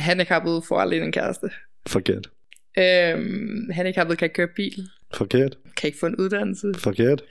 [0.00, 1.50] Handicappet får aldrig en kæreste.
[1.86, 2.30] Forkert.
[2.78, 4.88] Øhm, handicappet kan ikke køre bil.
[5.14, 5.58] Forkert.
[5.76, 6.74] Kan ikke få en uddannelse.
[6.78, 7.22] Forkert.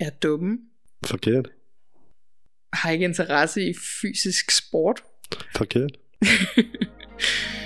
[0.00, 0.58] Er dumme.
[1.06, 1.48] Forkert.
[2.72, 5.02] Har ikke interesse i fysisk sport.
[5.56, 5.98] Forkert.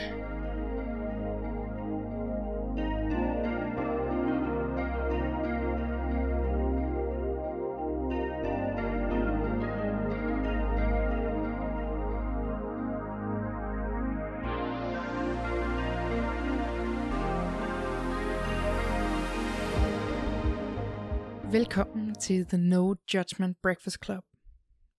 [22.23, 24.25] til The No Judgment Breakfast Club.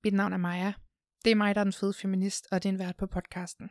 [0.04, 0.74] Mit navn er Maja.
[1.24, 3.70] Det er mig, der er den fede feminist, og det er en vært på podcasten.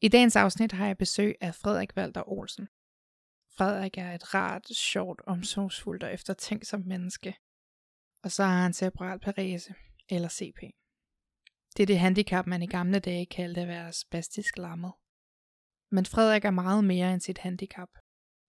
[0.00, 2.68] I dagens afsnit har jeg besøg af Frederik Valder Olsen.
[3.56, 7.36] Frederik er et rart, sjovt, omsorgsfuldt og eftertænksomt menneske.
[8.24, 9.74] Og så har han cerebral parese,
[10.08, 10.60] eller CP.
[11.76, 14.92] Det er det handicap, man i gamle dage kaldte at være spastisk lammet.
[15.90, 17.88] Men Frederik er meget mere end sit handicap.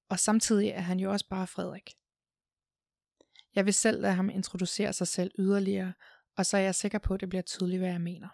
[0.10, 1.94] Og samtidig er han jo også bare Frederik.
[3.56, 5.94] Jeg vil selv lade ham introducere sig selv yderligere,
[6.38, 8.28] og så er jeg sikker på, at det bliver tydeligt, hvad jeg mener.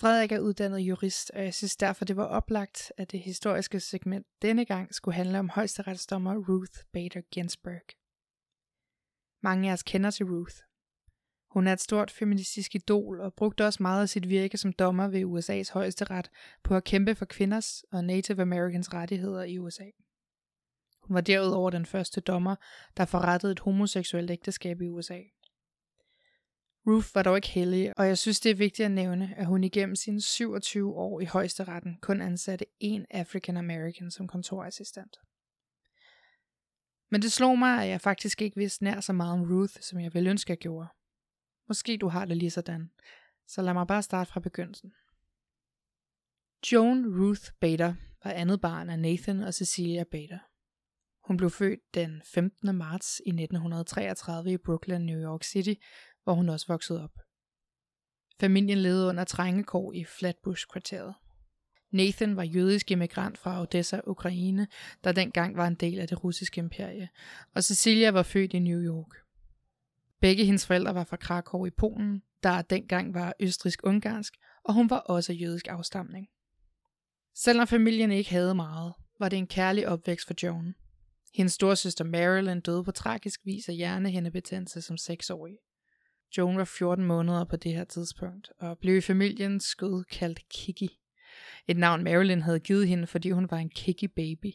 [0.00, 4.26] Frederik er uddannet jurist, og jeg synes derfor, det var oplagt, at det historiske segment
[4.42, 7.82] denne gang skulle handle om højesteretsdommer Ruth Bader Ginsburg.
[9.42, 10.56] Mange af os kender til Ruth.
[11.50, 15.08] Hun er et stort feministisk idol og brugte også meget af sit virke som dommer
[15.08, 16.30] ved USA's højesteret
[16.62, 19.84] på at kæmpe for kvinders og Native Americans rettigheder i USA.
[21.06, 22.56] Hun var derudover den første dommer,
[22.96, 25.20] der forrettede et homoseksuelt ægteskab i USA.
[26.86, 29.64] Ruth var dog ikke heldig, og jeg synes det er vigtigt at nævne, at hun
[29.64, 35.16] igennem sine 27 år i højesteretten kun ansatte én African American som kontorassistent.
[37.10, 40.00] Men det slog mig, at jeg faktisk ikke vidste nær så meget om Ruth, som
[40.00, 40.88] jeg ville ønske, jeg gjorde.
[41.68, 42.90] Måske du har det lige sådan.
[43.46, 44.92] Så lad mig bare starte fra begyndelsen.
[46.72, 50.38] Joan Ruth Bader var andet barn af Nathan og Cecilia Bader.
[51.26, 52.76] Hun blev født den 15.
[52.76, 55.74] marts i 1933 i Brooklyn, New York City,
[56.24, 57.10] hvor hun også voksede op.
[58.40, 61.14] Familien levede under trængekår i Flatbush-kvarteret.
[61.90, 64.66] Nathan var jødisk immigrant fra Odessa, Ukraine,
[65.04, 67.08] der dengang var en del af det russiske imperie,
[67.54, 69.16] og Cecilia var født i New York.
[70.20, 74.98] Begge hendes forældre var fra Krakow i Polen, der dengang var østrisk-ungarsk, og hun var
[74.98, 76.26] også jødisk afstamning.
[77.34, 80.74] Selvom familien ikke havde meget, var det en kærlig opvækst for Joan.
[81.36, 85.58] Hendes storsøster Marilyn døde på tragisk vis af hjernehændebetændelse som 6-årig.
[86.38, 90.98] Joan var 14 måneder på det her tidspunkt, og blev i familiens skød kaldt Kiki.
[91.66, 94.52] Et navn Marilyn havde givet hende, fordi hun var en Kiki baby.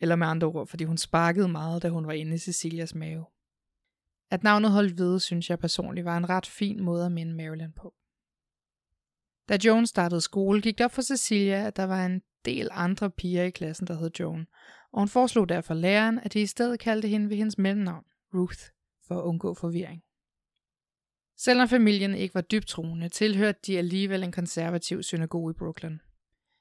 [0.00, 3.26] Eller med andre ord, fordi hun sparkede meget, da hun var inde i Cecilias mave.
[4.30, 7.72] At navnet holdt ved, synes jeg personligt var en ret fin måde at minde Marilyn
[7.72, 7.94] på.
[9.48, 13.10] Da Joan startede skole, gik det op for Cecilia, at der var en del andre
[13.10, 14.46] piger i klassen, der hed Joan,
[14.92, 18.62] og hun foreslog derfor læreren, at de i stedet kaldte hende ved hendes mellemnavn, Ruth,
[19.08, 20.02] for at undgå forvirring.
[21.38, 25.98] Selvom familien ikke var dybt troende, tilhørte de alligevel en konservativ synagoge i Brooklyn.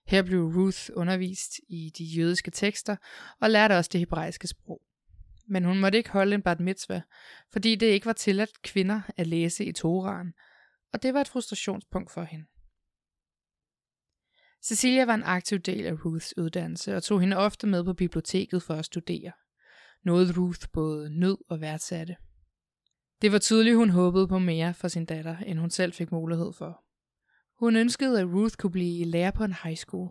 [0.07, 2.95] Her blev Ruth undervist i de jødiske tekster
[3.41, 4.81] og lærte også det hebraiske sprog.
[5.47, 7.01] Men hun måtte ikke holde en bat mitzvah,
[7.51, 10.34] fordi det ikke var tilladt kvinder at læse i Toraen,
[10.94, 12.45] og det var et frustrationspunkt for hende.
[14.67, 18.63] Cecilia var en aktiv del af Ruths uddannelse og tog hende ofte med på biblioteket
[18.63, 19.31] for at studere.
[20.03, 22.15] Noget Ruth både nød og værdsatte.
[23.21, 26.53] Det var tydeligt, hun håbede på mere for sin datter, end hun selv fik mulighed
[26.53, 26.83] for.
[27.59, 30.09] Hun ønskede, at Ruth kunne blive lærer på en high school.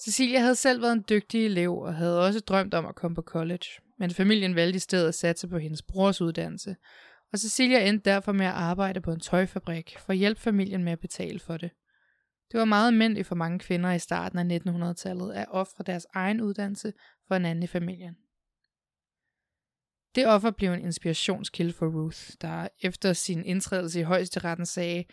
[0.00, 3.22] Cecilia havde selv været en dygtig elev og havde også drømt om at komme på
[3.22, 3.66] college,
[3.98, 6.76] men familien valgte i stedet at satse på hendes brors uddannelse,
[7.32, 10.92] og Cecilia endte derfor med at arbejde på en tøjfabrik for at hjælpe familien med
[10.92, 11.70] at betale for det.
[12.52, 16.40] Det var meget almindeligt for mange kvinder i starten af 1900-tallet at ofre deres egen
[16.40, 16.92] uddannelse
[17.28, 18.16] for en anden i familien.
[20.14, 25.04] Det offer blev en inspirationskilde for Ruth, der efter sin indtrædelse i højesteretten sagde,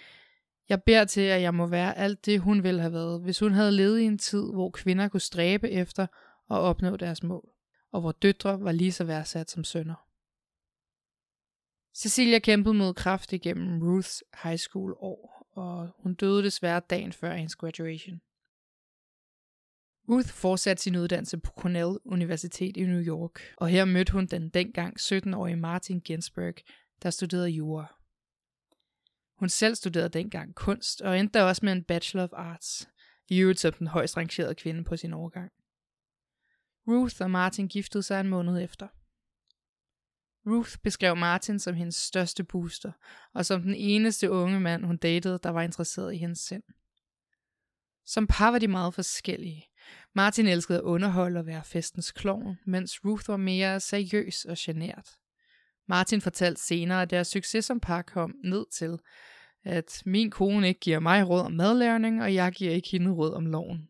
[0.70, 3.52] jeg beder til, at jeg må være alt det, hun ville have været, hvis hun
[3.52, 6.08] havde levet i en tid, hvor kvinder kunne stræbe efter
[6.48, 7.50] og opnå deres mål,
[7.92, 10.08] og hvor døtre var lige så værdsat som sønner.
[11.96, 17.34] Cecilia kæmpede mod kraft igennem Ruths high school år, og hun døde desværre dagen før
[17.34, 18.22] hendes graduation.
[20.10, 24.50] Ruth fortsatte sin uddannelse på Cornell Universitet i New York, og her mødte hun den
[24.50, 26.56] dengang 17-årige Martin Ginsberg,
[27.04, 27.96] der studerede jura.
[29.40, 32.90] Hun selv studerede dengang kunst, og endte også med en Bachelor of Arts,
[33.30, 35.52] i øvrigt som den højst rangerede kvinde på sin overgang.
[36.88, 38.88] Ruth og Martin giftede sig en måned efter.
[40.48, 42.92] Ruth beskrev Martin som hendes største booster,
[43.34, 46.64] og som den eneste unge mand, hun datede, der var interesseret i hendes sind.
[48.06, 49.66] Som par var de meget forskellige.
[50.16, 55.10] Martin elskede at underholde og være festens klovn, mens Ruth var mere seriøs og genert.
[55.88, 59.00] Martin fortalte senere, at deres succes som par kom ned til,
[59.64, 63.34] at min kone ikke giver mig råd om madlæring, og jeg giver ikke hende råd
[63.34, 63.88] om loven.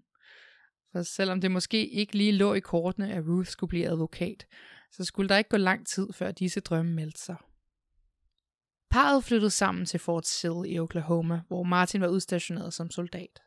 [0.92, 4.46] For selvom det måske ikke lige lå i kortene, at Ruth skulle blive advokat,
[4.92, 7.36] så skulle der ikke gå lang tid, før disse drømme meldte sig.
[8.90, 13.42] Parret flyttede sammen til Fort Sill i Oklahoma, hvor Martin var udstationeret som soldat.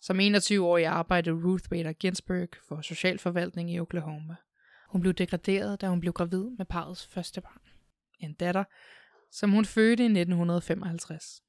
[0.00, 4.36] Som 21-årig arbejdede Ruth Bader Ginsburg for socialforvaltning i Oklahoma.
[4.88, 7.60] Hun blev degraderet, da hun blev gravid med parets første barn.
[8.18, 8.64] En datter,
[9.30, 11.42] som hun fødte i 1955.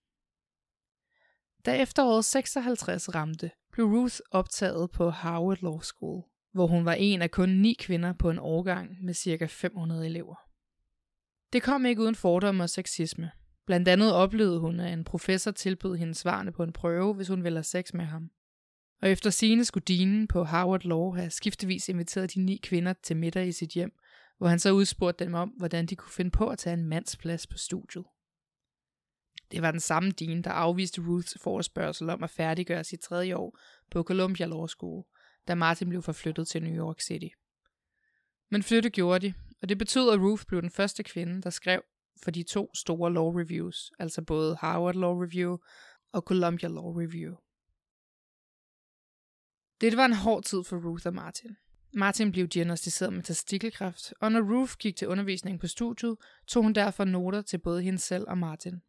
[1.66, 6.24] Da efteråret 56 ramte, blev Ruth optaget på Harvard Law School,
[6.54, 9.46] hvor hun var en af kun ni kvinder på en årgang med ca.
[9.46, 10.36] 500 elever.
[11.54, 13.32] Det kom ikke uden fordomme og sexisme.
[13.66, 17.44] Blandt andet oplevede hun, at en professor tilbød hende svarene på en prøve, hvis hun
[17.44, 18.30] ville have sex med ham.
[19.02, 23.18] Og efter sine skulle dinen på Harvard Law have skiftevis inviteret de ni kvinder til
[23.18, 23.92] middag i sit hjem,
[24.38, 27.18] hvor han så udspurgte dem om, hvordan de kunne finde på at tage en mands
[27.18, 28.06] plads på studiet.
[29.52, 33.60] Det var den samme Dean, der afviste Ruths forespørgsel om at færdiggøre sit tredje år
[33.92, 35.04] på Columbia Law School,
[35.50, 37.28] da Martin blev forflyttet til New York City.
[38.52, 41.82] Men flytte gjorde de, og det betød, at Ruth blev den første kvinde, der skrev
[42.24, 45.58] for de to store law reviews, altså både Harvard Law Review
[46.12, 47.36] og Columbia Law Review.
[49.82, 51.56] Det var en hård tid for Ruth og Martin.
[51.94, 56.18] Martin blev diagnostiseret med testikelkræft, og når Ruth gik til undervisning på studiet,
[56.48, 58.82] tog hun derfor noter til både hende selv og Martin.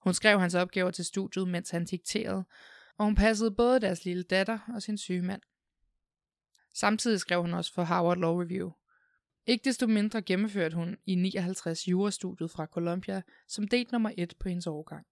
[0.00, 2.44] Hun skrev hans opgaver til studiet, mens han dikterede,
[2.98, 5.42] og hun passede både deres lille datter og sin syge mand.
[6.74, 8.70] Samtidig skrev hun også for Harvard Law Review.
[9.46, 14.48] Ikke desto mindre gennemførte hun i 59 jurastudiet fra Columbia som delt nummer et på
[14.48, 15.06] hendes årgang.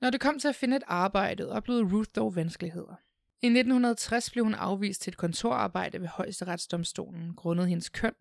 [0.00, 2.94] Når det kom til at finde et arbejde, oplevede Ruth dog vanskeligheder.
[3.42, 8.14] I 1960 blev hun afvist til et kontorarbejde ved højesteretsdomstolen grundet hendes køn,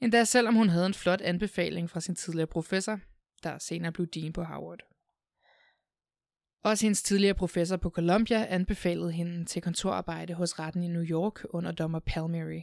[0.00, 3.00] endda selvom hun havde en flot anbefaling fra sin tidligere professor,
[3.42, 4.91] der senere blev dean på Harvard.
[6.62, 11.44] Også hendes tidligere professor på Columbia anbefalede hende til kontorarbejde hos retten i New York
[11.44, 12.62] under dommer Palmieri.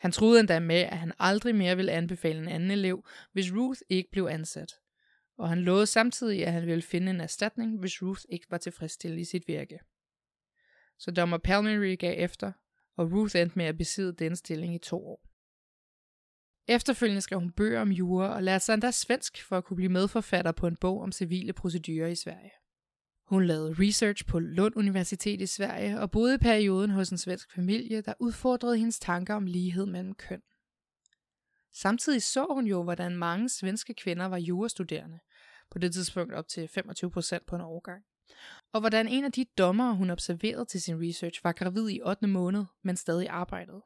[0.00, 3.80] Han troede endda med, at han aldrig mere ville anbefale en anden elev, hvis Ruth
[3.88, 4.72] ikke blev ansat.
[5.38, 9.20] Og han lovede samtidig, at han ville finde en erstatning, hvis Ruth ikke var tilfredsstillet
[9.20, 9.78] i sit virke.
[10.98, 12.52] Så dommer Palmieri gav efter,
[12.96, 15.26] og Ruth endte med at besidde den stilling i to år.
[16.68, 19.92] Efterfølgende skrev hun bøger om jura og lærte sig endda svensk for at kunne blive
[19.92, 22.50] medforfatter på en bog om civile procedurer i Sverige.
[23.30, 27.52] Hun lavede research på Lund Universitet i Sverige og boede i perioden hos en svensk
[27.52, 30.42] familie, der udfordrede hendes tanker om lighed mellem køn.
[31.72, 35.18] Samtidig så hun jo, hvordan mange svenske kvinder var jurastuderende,
[35.70, 38.04] på det tidspunkt op til 25 procent på en årgang.
[38.72, 42.26] Og hvordan en af de dommer, hun observerede til sin research, var gravid i 8.
[42.26, 43.82] måned, men stadig arbejdede.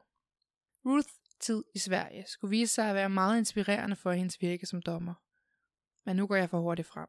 [0.85, 1.09] Ruth
[1.39, 5.13] tid i Sverige skulle vise sig at være meget inspirerende for hendes virke som dommer.
[6.05, 7.07] Men nu går jeg for hurtigt frem.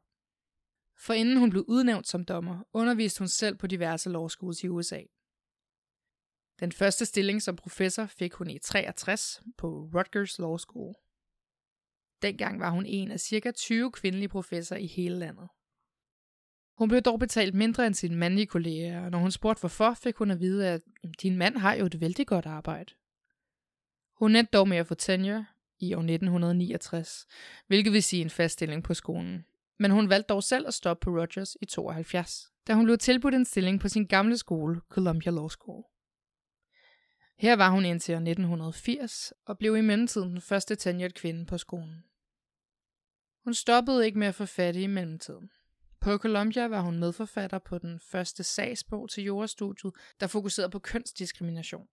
[0.98, 5.00] For inden hun blev udnævnt som dommer, underviste hun selv på diverse lovskoler i USA.
[6.60, 10.94] Den første stilling som professor fik hun i 63 på Rutgers Law School.
[12.22, 15.48] Dengang var hun en af cirka 20 kvindelige professorer i hele landet.
[16.78, 20.16] Hun blev dog betalt mindre end sine mandlige kolleger, og når hun spurgte hvorfor, fik
[20.16, 20.82] hun at vide, at
[21.22, 22.94] din mand har jo et vældig godt arbejde.
[24.12, 25.46] Hun endte dog med at få tenure
[25.78, 27.26] i år 1969,
[27.66, 29.46] hvilket vil sige en faststilling på skolen.
[29.78, 33.34] Men hun valgte dog selv at stoppe på Rogers i 72, da hun blev tilbudt
[33.34, 35.84] en stilling på sin gamle skole, Columbia Law School.
[37.38, 42.04] Her var hun indtil 1980 og blev i mellemtiden den første tenured kvinde på skolen.
[43.44, 45.50] Hun stoppede ikke med at få fat i mellemtiden.
[46.00, 51.86] På Columbia var hun medforfatter på den første sagsbog til jurastudiet, der fokuserede på kønsdiskrimination.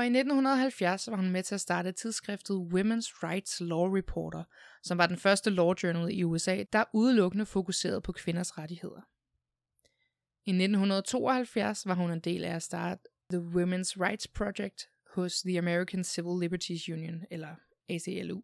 [0.00, 4.44] Og i 1970 var hun med til at starte tidsskriftet Women's Rights Law Reporter,
[4.82, 9.00] som var den første law journal i USA, der udelukkende fokuserede på kvinders rettigheder.
[10.44, 15.58] I 1972 var hun en del af at starte The Women's Rights Project hos The
[15.58, 17.54] American Civil Liberties Union, eller
[17.88, 18.42] ACLU.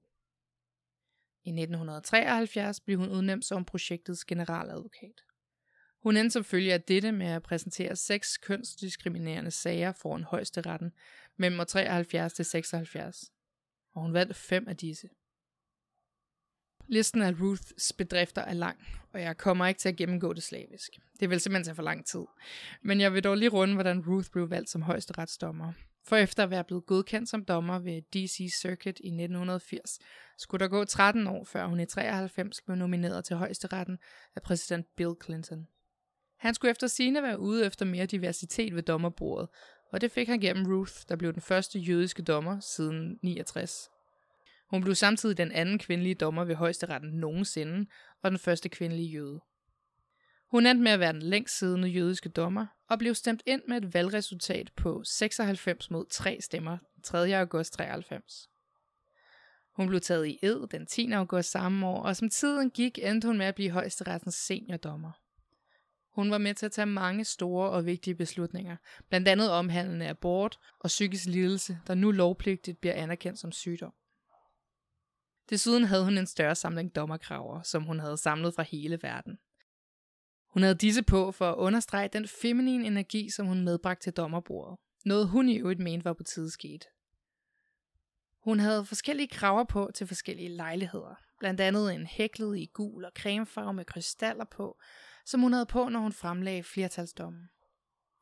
[1.45, 5.21] I 1973 blev hun udnævnt som projektets generaladvokat.
[6.07, 10.93] Hun endte som følge af dette med at præsentere seks kønsdiskriminerende sager foran højesteretten
[11.37, 13.33] mellem 73 til 76,
[13.95, 15.09] og hun vandt fem af disse.
[16.89, 18.79] Listen af Ruths bedrifter er lang,
[19.13, 20.91] og jeg kommer ikke til at gennemgå det slavisk.
[21.21, 22.25] Det vil simpelthen tage for lang tid.
[22.83, 25.73] Men jeg vil dog lige runde, hvordan Ruth blev valgt som højesteretsdommer.
[26.05, 29.99] For efter at være blevet godkendt som dommer ved DC Circuit i 1980,
[30.39, 33.99] skulle der gå 13 år, før hun i 93 blev nomineret til højesteretten
[34.37, 35.67] af præsident Bill Clinton.
[36.39, 39.49] Han skulle efter sine være ude efter mere diversitet ved dommerbordet,
[39.93, 43.89] og det fik han gennem Ruth, der blev den første jødiske dommer siden 69.
[44.71, 47.87] Hun blev samtidig den anden kvindelige dommer ved højesteretten nogensinde,
[48.23, 49.41] og den første kvindelige jøde.
[50.51, 53.77] Hun endte med at være den længst siddende jødiske dommer, og blev stemt ind med
[53.77, 57.39] et valgresultat på 96 mod 3 stemmer 3.
[57.39, 58.49] august 93.
[59.77, 61.13] Hun blev taget i ed den 10.
[61.13, 65.13] august samme år, og som tiden gik, endte hun med at blive højesterettens seniordommer.
[66.17, 68.77] Hun var med til at tage mange store og vigtige beslutninger,
[69.09, 73.93] blandt andet omhandlende abort og psykisk lidelse, der nu lovpligtigt bliver anerkendt som sygdom.
[75.51, 79.39] Desuden havde hun en større samling dommerkraver, som hun havde samlet fra hele verden.
[80.53, 84.79] Hun havde disse på for at understrege den feminine energi, som hun medbragte til dommerbordet.
[85.05, 86.85] Noget hun i øvrigt mente var på tide sket.
[88.45, 91.15] Hun havde forskellige kraver på til forskellige lejligheder.
[91.39, 94.79] Blandt andet en hæklet i gul og cremefarve med krystaller på,
[95.27, 97.49] som hun havde på, når hun fremlagde flertalsdommen.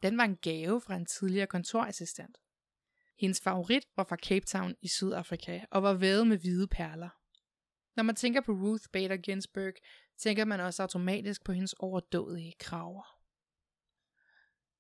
[0.03, 2.39] Den var en gave fra en tidligere kontorassistent.
[3.19, 7.09] Hendes favorit var fra Cape Town i Sydafrika og var vævet med hvide perler.
[7.97, 9.75] Når man tænker på Ruth Bader Ginsburg,
[10.19, 13.15] tænker man også automatisk på hendes overdådige kraver.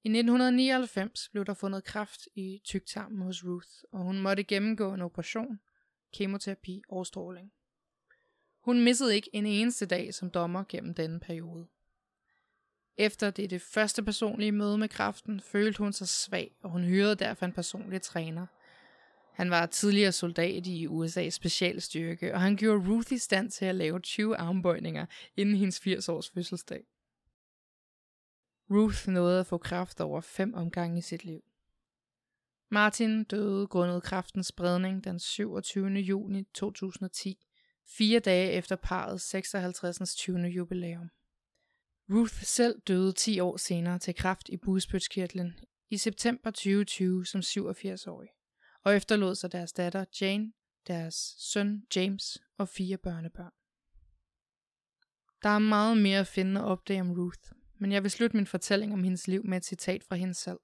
[0.02, 5.02] I 1999 blev der fundet kraft i tyktarmen hos Ruth, og hun måtte gennemgå en
[5.02, 5.60] operation,
[6.14, 7.52] kemoterapi og stråling.
[8.64, 11.68] Hun missede ikke en eneste dag som dommer gennem denne periode.
[12.96, 17.14] Efter det, det første personlige møde med kraften, følte hun sig svag, og hun hyrede
[17.14, 18.46] derfor en personlig træner.
[19.34, 23.74] Han var tidligere soldat i USA's specialstyrke, og han gjorde Ruth i stand til at
[23.74, 26.84] lave 20 armbøjninger inden hendes 80 års fødselsdag.
[28.70, 31.40] Ruth nåede at få kraft over fem omgange i sit liv.
[32.70, 35.88] Martin døde grundet kraftens spredning den 27.
[35.88, 37.46] juni 2010,
[37.86, 40.14] fire dage efter parets 56.
[40.14, 40.38] 20.
[40.38, 41.10] jubilæum.
[42.10, 45.58] Ruth selv døde 10 år senere til kræft i bugspytkirtlen
[45.90, 48.28] i september 2020 som 87-årig,
[48.82, 50.52] og efterlod sig deres datter Jane,
[50.86, 53.52] deres søn James og fire børnebørn.
[55.42, 58.46] Der er meget mere at finde og opdage om Ruth, men jeg vil slutte min
[58.46, 60.60] fortælling om hendes liv med et citat fra hende selv.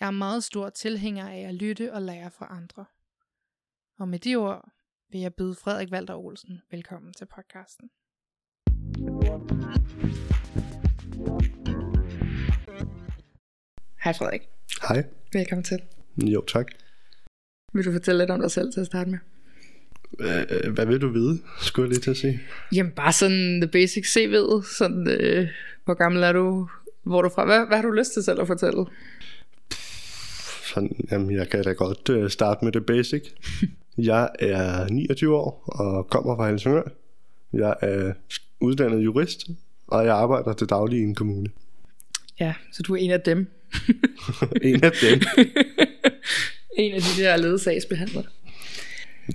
[0.00, 2.84] Jeg er meget stor tilhænger af at lytte og lære fra andre.
[3.98, 4.70] Og med de ord
[5.08, 7.90] vil jeg byde Frederik Valter Olsen velkommen til podcasten.
[14.04, 14.42] Hej Frederik.
[14.88, 15.04] Hej.
[15.32, 15.78] Velkommen til.
[16.16, 16.66] Jo, tak.
[17.72, 19.18] Vil du fortælle lidt om dig selv til at starte med?
[20.20, 22.40] Øh, hvad vil du vide, skulle jeg lige til at sige?
[22.74, 24.76] Jamen bare sådan the basic CV'et.
[24.78, 25.48] Sådan, øh,
[25.84, 26.68] hvor gammel er du?
[27.02, 27.44] Hvor er du fra?
[27.44, 28.84] Hvad, hvad har du lyst til selv at fortælle?
[30.74, 33.22] Sådan, jamen, jeg kan da godt øh, starte med det basic.
[33.98, 36.88] jeg er 29 år og kommer fra Helsingør.
[37.52, 38.12] Jeg er
[38.60, 39.46] uddannet jurist,
[39.86, 41.48] og jeg arbejder til daglig i en kommune.
[42.40, 43.46] Ja, så du er en af dem.
[44.62, 45.20] en af dem.
[46.78, 48.24] en af de der ledsagsbehandlere.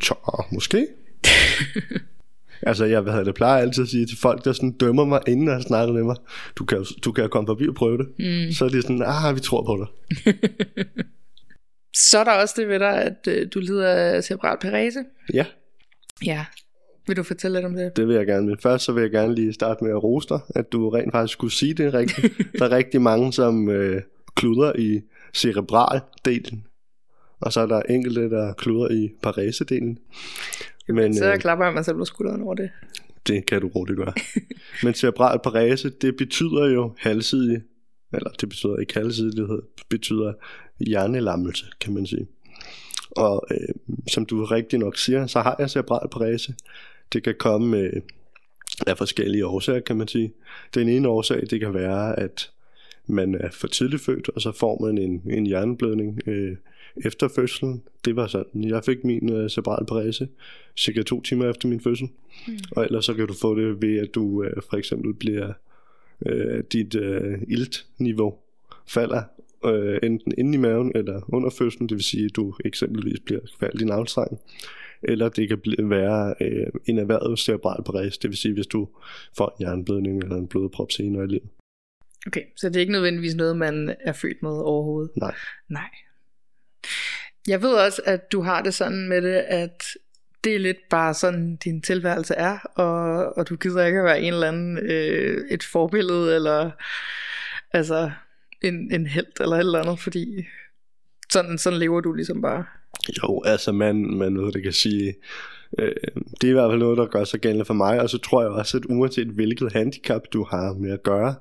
[0.02, 0.16] Tja,
[0.52, 0.88] måske.
[2.62, 5.48] altså, jeg, hvad det, plejer altid at sige til folk, der sådan dømmer mig, inden
[5.48, 6.16] jeg snakker med mig,
[6.56, 8.08] du kan, du kan komme forbi og prøve det.
[8.20, 8.52] Mm.
[8.52, 9.88] Så er de sådan, ah, vi tror på dig.
[12.10, 15.04] så er der også det ved dig, at øh, du lider af cerebral parese.
[15.34, 15.46] Ja.
[16.26, 16.46] Ja,
[17.08, 17.96] vil du fortælle lidt om det?
[17.96, 18.48] Det vil jeg gerne.
[18.48, 21.12] Men først så vil jeg gerne lige starte med at rose dig, at du rent
[21.12, 22.34] faktisk skulle sige det rigtigt.
[22.60, 24.02] der er rigtig mange, som øh,
[24.36, 25.02] kluder i
[25.38, 26.68] cerebral-delen.
[27.40, 29.98] Og så er der enkelte, der kluder i parese-delen.
[30.88, 32.70] Men, så øh, klapper jeg mig selv på skulderen over det.
[33.28, 34.14] Det kan du roligt gøre.
[34.84, 37.62] Men cerebral parese, det betyder jo halvsidig,
[38.14, 40.34] eller det betyder ikke halvsidighed, det betyder
[40.80, 42.28] hjernelammelse, kan man sige.
[43.12, 43.76] Og øh,
[44.12, 46.54] som du rigtig nok siger, så har jeg cerebral parese.
[47.14, 47.92] Det kan komme med,
[48.88, 50.34] af forskellige årsager, kan man sige.
[50.76, 52.52] Den ene årsag, det kan være, at
[53.08, 56.56] man er for tidligt født, og så får man en, en hjerneblødning øh,
[57.06, 57.84] efter fødslen.
[58.06, 60.28] Det var sådan, jeg fik min øh, cerebral parese
[60.78, 62.10] cirka to timer efter min fødsel.
[62.48, 62.58] Mm.
[62.72, 65.54] Og ellers så kan du få det ved, at du øh, for eksempel bliver,
[66.26, 68.36] øh, dit øh, iltniveau
[68.88, 69.24] falder
[69.66, 73.42] øh, enten inde i maven eller under fødslen, det vil sige, at du eksempelvis bliver
[73.60, 74.38] kvalt i navlstrengen
[75.04, 78.88] eller det kan være øh, en erhvervet cerebral parese, det vil sige, hvis du
[79.38, 81.50] får en jernblødning eller en blodprop senere i livet.
[82.28, 85.12] Okay, så det er ikke nødvendigvis noget, man er født med overhovedet?
[85.18, 85.36] Nej.
[85.70, 85.90] Nej.
[87.48, 89.84] Jeg ved også, at du har det sådan med det, at
[90.44, 94.22] det er lidt bare sådan, din tilværelse er, og, og du gider ikke at være
[94.22, 96.72] en eller anden, øh, et forbillede, eller
[97.72, 98.12] altså
[98.62, 100.46] en, en held, eller et eller andet, fordi
[101.34, 102.66] sådan, sådan lever du ligesom bare.
[103.24, 105.14] Jo, altså man, man ved, det kan sige,
[105.80, 105.92] øh,
[106.42, 108.42] det er i hvert fald noget, der gør sig gældende for mig, og så tror
[108.42, 111.36] jeg også, at uanset hvilket handicap du har med at gøre,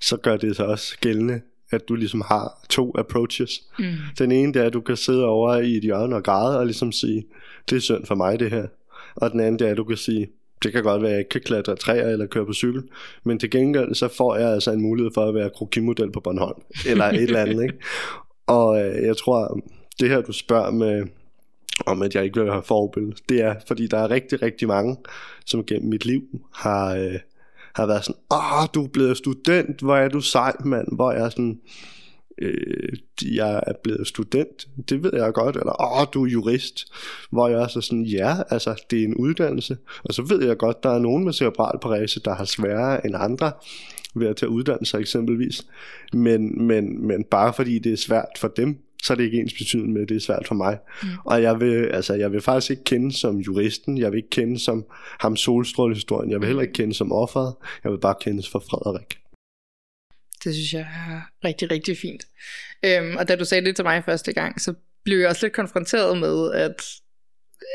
[0.00, 3.62] så gør det sig også gældende, at du ligesom har to approaches.
[3.78, 3.94] Mm.
[4.18, 6.66] Den ene, det er, at du kan sidde over i et hjørne og græde, og
[6.66, 7.26] ligesom sige,
[7.70, 8.66] det er synd for mig det her.
[9.14, 10.28] Og den anden, det er, at du kan sige,
[10.62, 12.82] det kan godt være, at jeg ikke kan klatre træer eller køre på cykel,
[13.24, 16.62] men til gengæld så får jeg altså en mulighed for at være krokimodel på Bornholm,
[16.86, 17.74] eller et eller andet, ikke?
[18.46, 19.60] Og øh, jeg tror,
[20.00, 21.06] det her du spørger med, øh,
[21.86, 24.96] om at jeg ikke vil have forbillede, det er, fordi der er rigtig, rigtig mange,
[25.46, 26.22] som gennem mit liv
[26.54, 27.18] har, øh,
[27.74, 31.24] har været sådan, åh, du er blevet student, hvor er du sej, mand, hvor jeg
[31.24, 31.60] er sådan,
[32.38, 36.84] øh, jeg er blevet student, det ved jeg godt, eller åh, du er jurist,
[37.30, 40.56] hvor jeg er så sådan, ja, altså, det er en uddannelse, og så ved jeg
[40.56, 43.52] godt, der er nogen med cerebral parese, der har sværere end andre
[44.14, 45.62] ved at tage uddannelse eksempelvis,
[46.12, 49.52] men, men, men bare fordi det er svært for dem, så er det ikke ens
[49.52, 50.78] betydende med, at det er svært for mig.
[51.02, 51.08] Mm.
[51.24, 54.58] Og jeg vil, altså, jeg vil faktisk ikke kende som juristen, jeg vil ikke kende
[54.58, 54.84] som
[55.20, 57.54] ham solstrålehistorien, jeg vil heller ikke kende som offeret,
[57.84, 59.18] jeg vil bare kendes for Frederik.
[60.44, 62.26] Det synes jeg er rigtig, rigtig fint.
[62.84, 65.54] Øhm, og da du sagde det til mig første gang, så blev jeg også lidt
[65.54, 66.86] konfronteret med, at,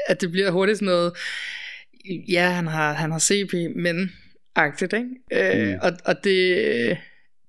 [0.07, 1.13] at det bliver hurtigt sådan noget,
[2.29, 4.11] ja, han har, han har CP, men
[4.57, 5.09] agtigt, ikke?
[5.31, 5.79] Øh, mm.
[5.81, 6.97] og, og det,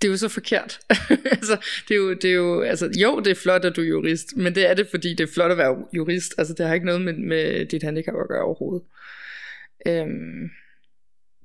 [0.03, 0.81] det er jo så forkert.
[1.37, 3.87] altså, det er jo, det er jo, altså, jo, det er flot, at du er
[3.87, 6.35] jurist, men det er det, fordi det er flot at være jurist.
[6.39, 8.87] Altså, det har ikke noget med, med dit handicap at gøre overhovedet.
[9.87, 10.51] Øhm,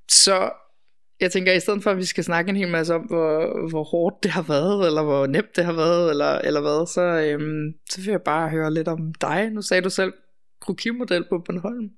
[0.09, 0.51] så
[1.19, 3.83] jeg tænker, i stedet for, at vi skal snakke en hel masse om, hvor, hvor
[3.83, 7.73] hårdt det har været, eller hvor nemt det har været, eller, eller hvad, så, øhm,
[7.89, 9.49] så vil jeg bare høre lidt om dig.
[9.49, 10.13] Nu sagde du selv
[10.61, 11.89] krokimodel på Bornholm.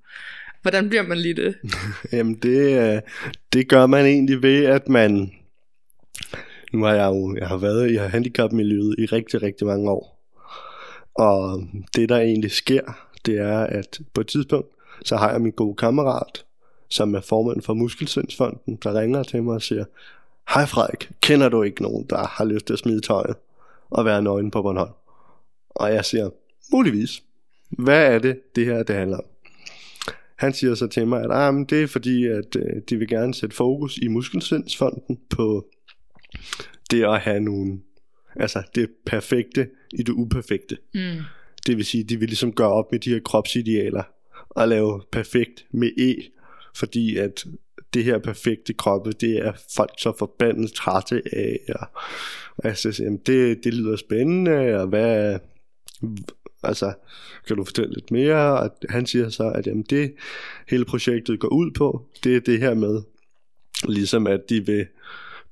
[0.66, 1.54] Hvordan bliver man lige det?
[2.12, 3.00] Jamen, det, øh,
[3.52, 5.30] det gør man egentlig ved, at man...
[6.72, 10.26] Nu har jeg jo jeg har været i handicapmiljøet i rigtig, rigtig mange år.
[11.14, 11.62] Og
[11.96, 14.68] det, der egentlig sker, det er, at på et tidspunkt,
[15.04, 16.44] så har jeg min gode kammerat,
[16.88, 19.84] som er formand for Muskelsindsfonden, der ringer til mig og siger,
[20.54, 23.36] Hej Frederik, kender du ikke nogen, der har lyst til at smide tøjet
[23.90, 24.92] og være nøgen på Bornholm?
[25.70, 26.30] Og jeg siger,
[26.72, 27.22] muligvis.
[27.70, 29.24] Hvad er det, det her det handler om?
[30.38, 33.08] Han siger så til mig, at ah, men det er fordi, at øh, de vil
[33.08, 35.66] gerne sætte fokus i Muskelsindsfonden på
[36.90, 37.80] det at have nogle,
[38.36, 40.78] altså det perfekte i det uperfekte.
[40.94, 41.20] Mm.
[41.66, 44.02] Det vil sige, de vil ligesom gøre op med de her kropsidealer
[44.50, 46.14] og lave perfekt med E,
[46.74, 47.46] fordi at
[47.94, 51.86] det her perfekte kroppe, det er folk så forbandet trætte af, og,
[52.56, 55.38] og jeg siger, jamen det, det lyder spændende, og hvad,
[56.66, 56.92] altså,
[57.46, 58.60] kan du fortælle lidt mere?
[58.60, 60.14] Og han siger så, at jamen, det
[60.68, 63.02] hele projektet går ud på, det er det her med,
[63.88, 64.86] ligesom at de vil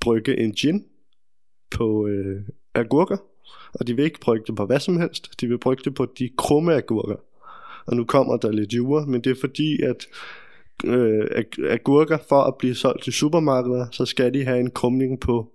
[0.01, 0.85] brygge en gin
[1.71, 2.43] på øh,
[2.75, 3.17] agurker,
[3.75, 6.07] og de vil ikke brygge det på hvad som helst, de vil brygge det på
[6.19, 7.17] de krumme agurker.
[7.87, 10.07] Og nu kommer der lidt jure, men det er fordi, at
[10.85, 15.53] øh, agurker for at blive solgt til supermarkeder, så skal de have en krumning på,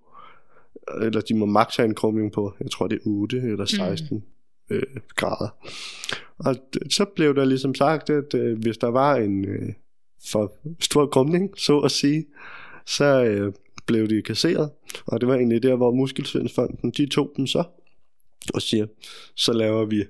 [1.01, 4.17] eller de må maks have en krumning på, jeg tror det er 8 eller 16
[4.17, 4.23] mm.
[4.69, 4.83] Øh,
[5.15, 5.49] grader.
[6.37, 6.55] Og
[6.89, 9.73] så blev der ligesom sagt, at øh, hvis der var en øh,
[10.31, 12.25] for stor krumning, så at sige,
[12.85, 13.53] så øh,
[13.85, 14.69] blev de kasseret.
[15.05, 17.63] Og det var egentlig der, hvor Muskelsvindsfonden, de tog dem så,
[18.53, 18.85] og siger,
[19.35, 20.03] så laver vi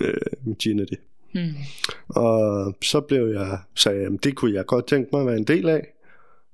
[0.00, 0.98] øh, gin af det.
[1.34, 1.54] Mm.
[2.08, 5.44] Og så blev jeg, sagde jeg, det kunne jeg godt tænke mig at være en
[5.44, 5.86] del af.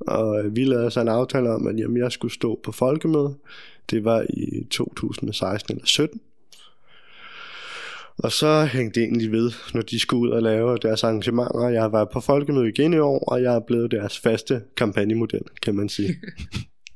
[0.00, 3.34] Og vi lavede så en aftale om, at jamen, jeg skulle stå på folkemøde.
[3.90, 6.20] Det var i 2016 eller 17.
[8.18, 11.68] Og så hængte det egentlig ved, når de skulle ud og lave deres arrangementer.
[11.68, 15.42] Jeg har været på folkemøde igen i år, og jeg er blevet deres faste kampagnemodel,
[15.62, 16.16] kan man sige.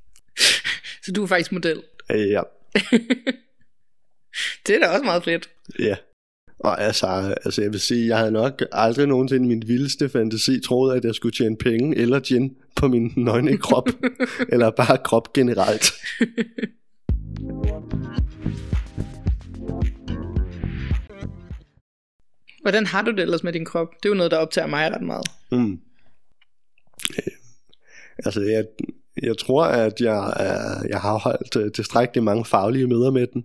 [1.05, 1.83] så du er faktisk model?
[2.11, 2.43] Ja.
[4.67, 5.49] det er da også meget fedt.
[5.79, 5.97] Ja.
[6.59, 7.07] Og altså,
[7.45, 11.05] altså, jeg vil sige, jeg havde nok aldrig nogensinde i min vildeste fantasi troet, at
[11.05, 13.89] jeg skulle tjene penge eller gin på min nøgne krop.
[14.53, 15.93] eller bare krop generelt.
[22.63, 23.89] Hvordan har du det ellers med din krop?
[24.03, 25.27] Det er jo noget, der optager mig ret meget.
[25.53, 25.81] Mm.
[27.19, 27.33] Øh,
[28.25, 28.65] altså, jeg,
[29.23, 33.45] jeg tror, at jeg, øh, jeg har holdt uh, tilstrækkeligt mange faglige møder med den.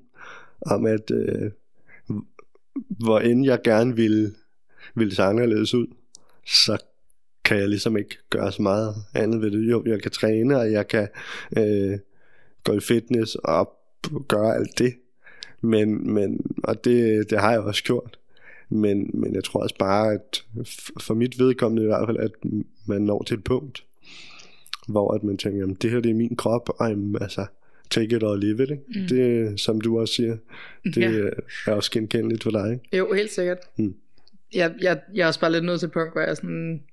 [0.61, 1.11] Om at...
[1.11, 1.51] øh,
[2.89, 4.35] hvor end jeg gerne vil,
[4.95, 5.87] vil se anderledes ud,
[6.45, 6.77] så
[7.43, 9.69] kan jeg ligesom ikke gøre så meget andet ved det.
[9.69, 11.07] Jo, jeg kan træne, og jeg kan
[11.57, 11.99] øh,
[12.63, 13.73] gå i fitness og
[14.27, 14.93] gøre alt det.
[15.61, 18.19] Men, men, og det, det har jeg også gjort.
[18.69, 20.43] Men, men jeg tror også bare, at
[21.01, 22.31] for mit vedkommende i hvert fald, at
[22.87, 23.83] man når til et punkt,
[24.87, 27.45] hvor at man tænker, jamen, det her det er min krop, og jamen, altså,
[27.89, 28.83] take it or leave it, ikke?
[28.87, 29.07] Mm.
[29.07, 30.37] Det, som du også siger,
[30.83, 31.29] det Ja.
[31.67, 32.97] er også genkendeligt for dig, ikke?
[32.97, 33.57] Jo, helt sikkert.
[33.77, 33.95] Mm.
[34.53, 36.83] Jeg, jeg, jeg er også bare lidt nødt til et punkt, hvor jeg sådan...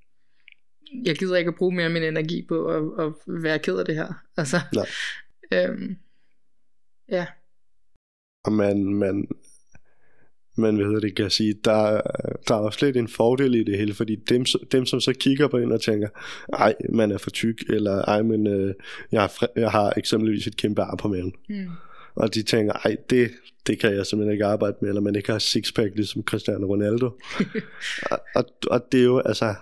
[1.05, 3.85] Jeg gider ikke at bruge mere af min energi på at, at være ked af
[3.85, 4.23] det her.
[4.37, 4.87] Altså, Nej.
[5.53, 5.97] øhm,
[7.11, 7.27] ja,
[8.45, 9.29] Og man, man,
[10.57, 12.01] man hvad hedder det, kan sige, der,
[12.49, 15.49] der er også lidt en fordel i det hele, fordi dem, dem som så kigger
[15.49, 16.09] på en og tænker,
[16.53, 18.75] ej, man er for tyk, eller ej, men øh,
[19.12, 21.33] jeg, har, jeg har eksempelvis et kæmpe ar på maven.
[21.49, 21.67] mm.
[22.14, 23.31] Og de tænker, ej, det,
[23.67, 27.11] det kan jeg simpelthen ikke arbejde med, eller man ikke har sixpack ligesom Cristiano Ronaldo.
[28.11, 29.55] og, og, og det er jo, altså,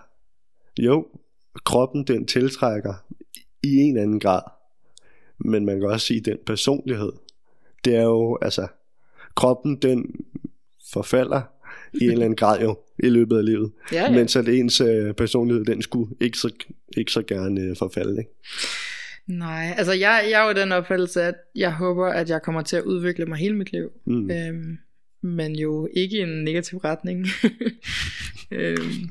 [0.78, 1.07] jo,
[1.64, 2.94] kroppen den tiltrækker
[3.62, 4.42] i en anden grad,
[5.38, 7.12] men man kan også sige, den personlighed,
[7.85, 8.66] det er jo, altså,
[9.35, 10.14] kroppen den
[10.92, 11.42] forfalder
[11.92, 14.11] i en eller anden grad jo i løbet af livet, ja, ja.
[14.11, 16.50] mens at ens øh, personlighed, den skulle ikke så,
[16.96, 18.31] ikke så gerne øh, forfalde, ikke?
[19.26, 22.76] Nej, altså jeg, jeg er jo den opfattelse, at jeg håber, at jeg kommer til
[22.76, 23.90] at udvikle mig hele mit liv.
[24.07, 24.31] Mm.
[24.31, 24.78] Øhm,
[25.22, 27.26] men jo ikke i en negativ retning.
[28.50, 29.09] øhm,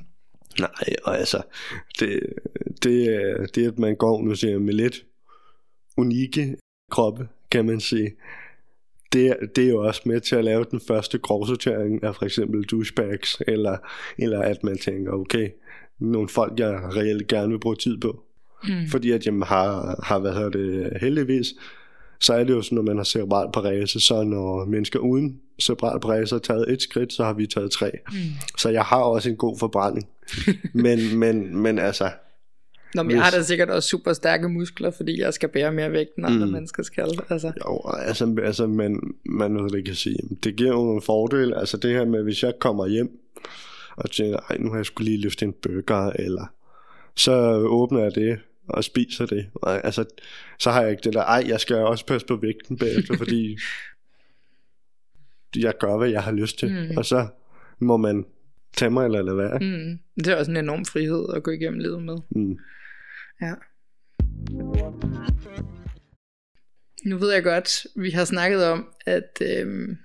[0.59, 1.41] Nej, og altså,
[1.99, 2.19] det,
[2.83, 5.05] det, er- det at man går, nu siger jeg, med lidt
[5.97, 6.55] unikke
[6.91, 8.11] kroppe, kan man sige,
[9.13, 12.25] det, er- det er jo også med til at lave den første grovsortering af for
[12.25, 13.77] eksempel douchebags, eller,
[14.17, 15.49] eller at man tænker, okay,
[15.99, 18.23] nogle folk, jeg reelt gerne vil bruge tid på.
[18.63, 21.53] mm, Fordi at jeg har, har hvad hedder det, heldigvis,
[22.19, 25.99] så er det jo sådan, når man har cerebral parese, så når mennesker uden cerebral
[25.99, 27.91] parese har taget et skridt, så har vi taget tre.
[28.11, 28.13] mm.
[28.57, 30.07] Så jeg har også en god forbrænding.
[30.73, 32.09] men, men, men altså,
[32.95, 35.91] Nå, men jeg har da sikkert også super stærke muskler, fordi jeg skal bære mere
[35.91, 36.51] vægt, end andre mm.
[36.51, 37.09] Mennesker skal.
[37.29, 37.51] Altså.
[37.67, 41.59] jo, altså, altså man, man ved det kan sige, det giver jo nogle fordele.
[41.59, 43.19] Altså det her med, hvis jeg kommer hjem
[43.95, 46.45] og tænker, ej, nu har jeg skulle lige løfte en burger, eller
[47.15, 49.47] så åbner jeg det og spiser det.
[49.53, 50.05] Og, altså,
[50.59, 53.57] så har jeg ikke det der, ej, jeg skal også passe på vægten bagefter, fordi
[55.55, 56.71] jeg gør, hvad jeg har lyst til.
[56.71, 56.97] Mm.
[56.97, 57.27] Og så
[57.79, 58.25] må man
[58.77, 59.59] tage mig eller lade være.
[59.59, 59.99] Mm.
[60.17, 62.17] Det er også en enorm frihed at gå igennem livet med.
[62.29, 62.57] Mm.
[63.41, 63.53] Ja.
[67.05, 69.97] Nu ved jeg godt, vi har snakket om, at, øhm,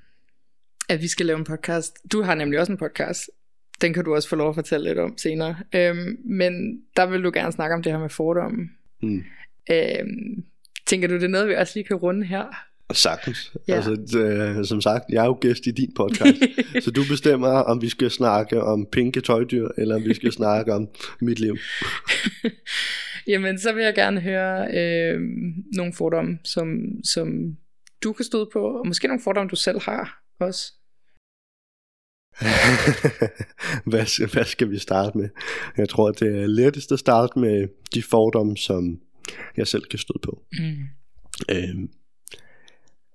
[0.89, 1.99] at vi skal lave en podcast.
[2.13, 3.31] Du har nemlig også en podcast.
[3.81, 5.57] Den kan du også få lov at fortælle lidt om senere.
[5.75, 8.69] Øhm, men der vil du gerne snakke om det her med fordomme.
[9.03, 9.25] Mm.
[9.71, 10.45] Øhm,
[10.87, 12.45] tænker du, det er noget, vi også lige kan runde her?
[12.93, 13.53] Sagtens.
[13.69, 13.75] Ja.
[13.75, 16.37] Altså, det, som sagt, jeg er jo gæst i din podcast,
[16.85, 20.75] så du bestemmer, om vi skal snakke om pinke tøjdyr, eller om vi skal snakke
[20.75, 20.89] om
[21.21, 21.57] mit liv.
[23.27, 25.21] Jamen, så vil jeg gerne høre øh,
[25.77, 26.69] nogle fordomme, som,
[27.05, 27.57] som
[28.05, 30.73] du kan støde på, og måske nogle fordomme, du selv har også.
[33.91, 35.29] hvad, skal- hvad skal vi starte med?
[35.77, 39.01] Jeg tror, det er lettest at starte med de fordomme, som
[39.57, 40.43] jeg selv kan støde på.
[40.53, 40.77] Mm.
[41.51, 41.89] Øhm,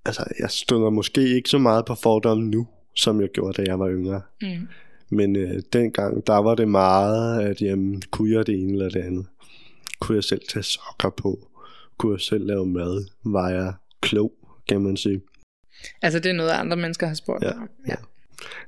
[0.05, 3.79] altså, jeg støder måske ikke så meget på fordomme nu, som jeg gjorde, da jeg
[3.79, 4.21] var yngre.
[4.41, 4.67] Mm.
[5.09, 9.01] Men øh, dengang, der var det meget, at jamen, kunne jeg det ene eller det
[9.01, 9.25] andet?
[10.01, 11.47] Kunne jeg selv tage sokker på?
[11.97, 13.05] Kunne jeg selv lave mad?
[13.23, 14.33] Var jeg klog,
[14.67, 15.21] kan man sige?
[16.01, 17.69] Altså, det er noget, andre mennesker har spurgt Ja, om.
[17.87, 17.95] Ja.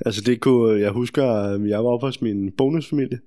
[0.06, 3.20] Altså det kunne, jeg husker, at jeg var oppe hos min bonusfamilie.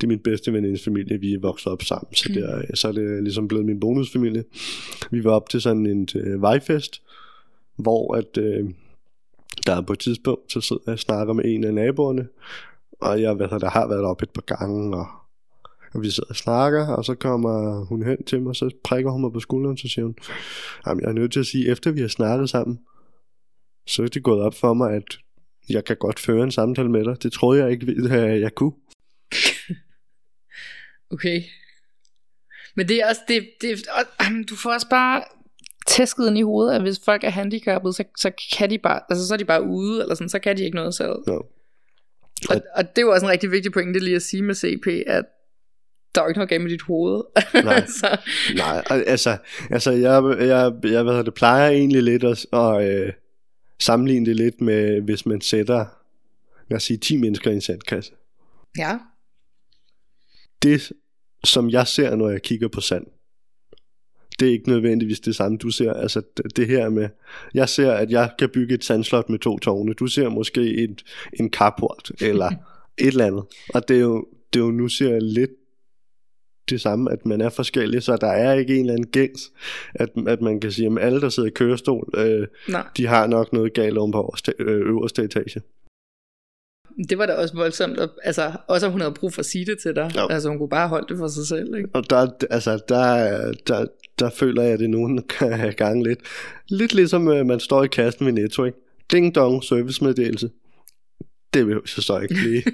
[0.00, 2.14] Det er min bedste venindes familie, vi er vokset op sammen.
[2.14, 2.34] Så, Mm.
[2.34, 4.44] der, så er det ligesom blevet min bonusfamilie.
[5.10, 7.02] Vi var op til sådan en øh, vejfest,
[7.76, 8.70] hvor at, øh,
[9.66, 12.28] der er på et tidspunkt, så sidder jeg og snakker med en af naboerne,
[13.00, 15.06] og jeg ved, der har været op et par gange, og,
[15.94, 19.20] og vi sidder og snakker, og så kommer hun hen til mig, så prikker hun
[19.20, 20.16] mig på skulderen, så siger hun,
[20.86, 22.78] Jamen, jeg er nødt til at sige, efter vi har snakket sammen,
[23.86, 25.18] så er det gået op for mig, at
[25.68, 27.22] jeg kan godt føre en samtale med dig.
[27.22, 28.72] Det troede jeg ikke, at jeg kunne.
[31.12, 31.42] Okay.
[32.76, 35.22] Men det er også, det, det, og, du får også bare
[35.86, 39.26] tæsket ind i hovedet, at hvis folk er handicappede, så, så kan de bare, altså
[39.26, 41.16] så er de bare ude, eller sådan, så kan de ikke noget selv.
[41.28, 41.42] Jo.
[42.50, 45.24] Og, og det jo også en rigtig vigtig pointe lige at sige med CP, at
[46.14, 47.22] der er jo ikke noget galt med dit hoved.
[47.64, 47.86] Nej.
[47.86, 48.18] så,
[48.56, 49.36] Nej, al- altså,
[49.70, 53.12] altså jeg, jeg, jeg hvad det, plejer egentlig lidt at, at øh,
[53.80, 55.84] sammenligne det lidt med, hvis man sætter,
[56.70, 58.12] lad os sige, 10 mennesker i en sandkasse.
[58.78, 58.98] ja.
[60.62, 60.92] Det,
[61.44, 63.06] som jeg ser, når jeg kigger på sand,
[64.40, 65.92] det er ikke nødvendigvis det samme, du ser.
[65.92, 67.08] Altså det, det her med,
[67.54, 69.94] jeg ser, at jeg kan bygge et sandslot med to tårne.
[69.94, 72.46] Du ser måske et, en carport, eller
[72.98, 73.44] et eller andet.
[73.74, 75.50] Og det er jo, det er jo nu ser jeg lidt
[76.72, 79.52] det samme, at man er forskellig, så der er ikke en eller anden gængs,
[79.94, 83.26] at, at man kan sige, at alle, der sidder i kørestol, øh, Nej, de har
[83.26, 85.60] nok noget galt oven på øverste, øh, øverste etage.
[87.08, 89.64] det var da også voldsomt, at, altså også at hun havde brug for at sige
[89.66, 90.10] det til dig.
[90.16, 90.26] Jo.
[90.30, 91.88] Altså hun kunne bare holde det for sig selv, ikke?
[91.94, 93.86] Og der, altså, der, er- der,
[94.18, 96.18] der føler jeg, at det nogen kan have gang lidt.
[96.68, 98.78] Lidt ligesom øh, man står i kassen ved Netto, ikke?
[99.12, 100.50] Ding dong, servicemeddelelse.
[101.54, 102.64] Det vil jeg så ikke lige.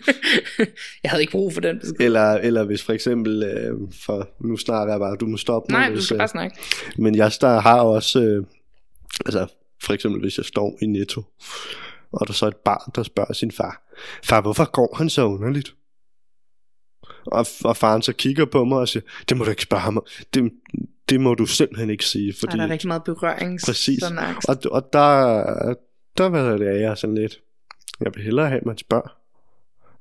[1.03, 2.01] jeg havde ikke brug for den besked.
[2.01, 5.81] eller, eller hvis for eksempel, øh, for nu snakker jeg bare, du må stoppe mig.
[5.81, 6.57] Nej, du hvis, skal øh, bare snakke.
[6.99, 8.45] Men jeg der har også, øh,
[9.27, 9.47] altså
[9.83, 11.23] for eksempel hvis jeg står i Netto,
[12.13, 13.83] og der så er et barn, der spørger sin far,
[14.25, 15.75] far, hvorfor går han så underligt?
[17.27, 19.97] Og, og faren så kigger på mig og siger, det må du ikke spørge ham
[19.97, 20.07] om.
[20.35, 20.53] Det,
[21.09, 22.35] det må du simpelthen ikke sige.
[22.41, 23.65] Fordi, Ej, der er rigtig meget berørings.
[23.67, 24.03] Præcis.
[24.49, 25.75] Og, og der,
[26.19, 27.41] der hvad det, jeg sådan lidt,
[28.01, 29.19] jeg vil hellere have, at man spørger.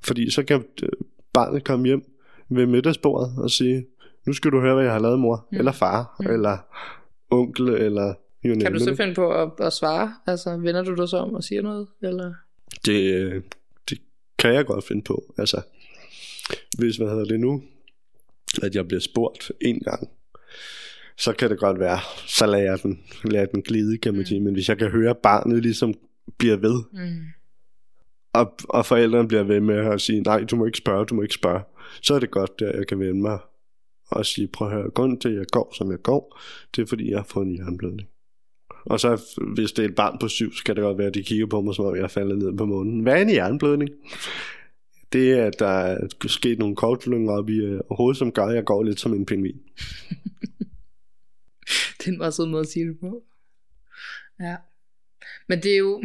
[0.00, 0.88] Fordi så kan øh,
[1.32, 2.04] barnet komme hjem
[2.48, 3.86] ved middagsbordet og sige,
[4.26, 5.48] nu skal du høre, hvad jeg har lavet, mor.
[5.52, 5.58] Mm.
[5.58, 6.30] Eller far, mm.
[6.30, 6.58] eller
[7.30, 10.14] onkel, eller you Kan du så finde på at, at svare?
[10.26, 11.88] Altså, vender du dig så om og siger noget?
[12.02, 12.34] Eller?
[12.84, 13.42] Det, øh,
[13.90, 13.98] det
[14.38, 15.34] kan jeg godt finde på.
[15.38, 15.62] Altså,
[16.78, 17.62] hvis, hvad hedder det nu,
[18.62, 20.08] at jeg bliver spurgt en gang,
[21.16, 24.26] så kan det godt være, så lader jeg den, lader den glide, kan man mm.
[24.26, 24.40] sige.
[24.40, 25.94] Men hvis jeg kan høre, at barnet ligesom
[26.38, 27.24] bliver ved, mm
[28.32, 31.22] og, og forældrene bliver ved med at sige, nej, du må ikke spørge, du må
[31.22, 31.60] ikke spørge,
[32.02, 33.38] så er det godt, at jeg kan vende mig
[34.10, 36.40] og sige, prøv at høre, grunden til, at jeg går, som jeg går,
[36.76, 38.08] det er, fordi jeg har fået en jernblødning.
[38.84, 39.22] Og så
[39.54, 41.46] hvis det er et barn på syv, så kan det godt være, at de kigger
[41.46, 43.00] på mig, som om jeg er faldet ned på månen.
[43.00, 43.90] Hvad er en jernblødning?
[45.12, 48.54] Det er, at der er sket nogle kortflyvninger op i øh, hovedet, som gør, at
[48.54, 49.56] jeg går lidt som en pingvin.
[51.98, 53.22] det er en meget sød måde at sige det på.
[54.40, 54.56] Ja.
[55.48, 56.02] Men det er jo...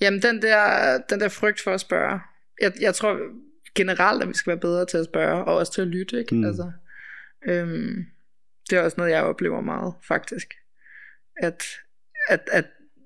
[0.00, 2.20] Jamen, den der, den der frygt for at spørge.
[2.60, 3.18] Jeg, jeg tror
[3.74, 6.34] generelt, at vi skal være bedre til at spørge, og også til at lytte, ikke?
[6.34, 6.44] Mm.
[6.44, 6.72] Altså,
[7.46, 8.06] øhm,
[8.70, 10.54] det er også noget, jeg oplever meget, faktisk.
[11.36, 11.64] At,
[12.28, 12.64] at, at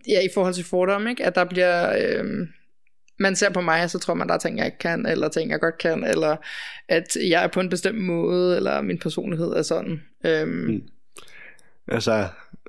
[0.08, 1.24] ja, i forhold til fordomme, ikke?
[1.24, 1.96] At der bliver...
[1.98, 2.48] Øhm,
[3.18, 5.50] man ser på mig, så tror man, der er ting, jeg ikke kan, eller ting,
[5.50, 6.36] jeg godt kan, eller
[6.88, 10.02] at jeg er på en bestemt måde, eller min personlighed er sådan.
[10.26, 10.48] Øhm.
[10.50, 10.82] Mm.
[11.88, 12.28] Altså,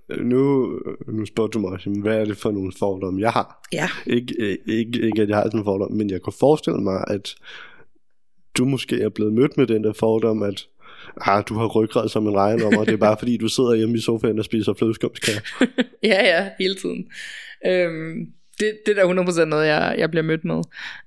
[0.09, 0.69] nu,
[1.07, 3.67] nu spørger du mig, hvad er det for nogle fordomme, jeg har?
[3.73, 3.89] Ja.
[4.05, 7.35] Ikke, ikke, ikke at jeg har sådan en fordom, men jeg kan forestille mig, at
[8.57, 10.67] du måske er blevet mødt med den der fordom, at
[11.21, 13.97] ah, du har ryggrad som en regn og det er bare fordi, du sidder hjemme
[13.97, 15.39] i sofaen og spiser flødeskumskager.
[16.11, 17.07] ja, ja, hele tiden.
[17.65, 18.27] Øhm,
[18.59, 20.61] det, det er der 100% noget, jeg, jeg bliver mødt med.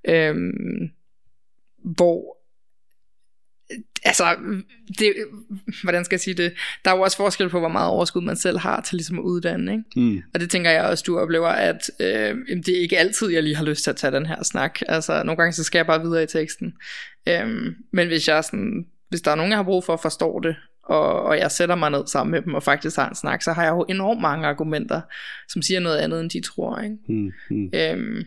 [0.08, 0.90] Øhm,
[1.84, 2.37] hvor
[4.08, 4.36] altså,
[4.98, 5.14] det,
[5.82, 6.52] hvordan skal jeg sige det?
[6.84, 9.22] Der er jo også forskel på, hvor meget overskud man selv har til ligesom at
[9.22, 9.84] uddanne, ikke?
[9.96, 10.22] Mm.
[10.34, 13.56] Og det tænker jeg også, du oplever, at øh, det er ikke altid, jeg lige
[13.56, 14.78] har lyst til at tage den her snak.
[14.88, 16.74] Altså, nogle gange så skal jeg bare videre i teksten.
[17.28, 20.40] Øhm, men hvis jeg sådan, hvis der er nogen, jeg har brug for at forstå
[20.40, 20.56] det,
[20.88, 23.52] og, og jeg sætter mig ned sammen med dem og faktisk har en snak, så
[23.52, 25.00] har jeg jo enormt mange argumenter,
[25.48, 26.96] som siger noget andet, end de tror, ikke?
[27.08, 27.70] Mm, mm.
[27.74, 28.24] Øhm,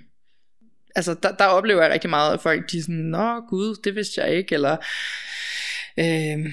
[0.95, 3.95] altså, der, der oplever jeg rigtig meget, at folk de er sådan, nå gud, det
[3.95, 4.77] vidste jeg ikke, eller
[5.99, 6.51] øhm,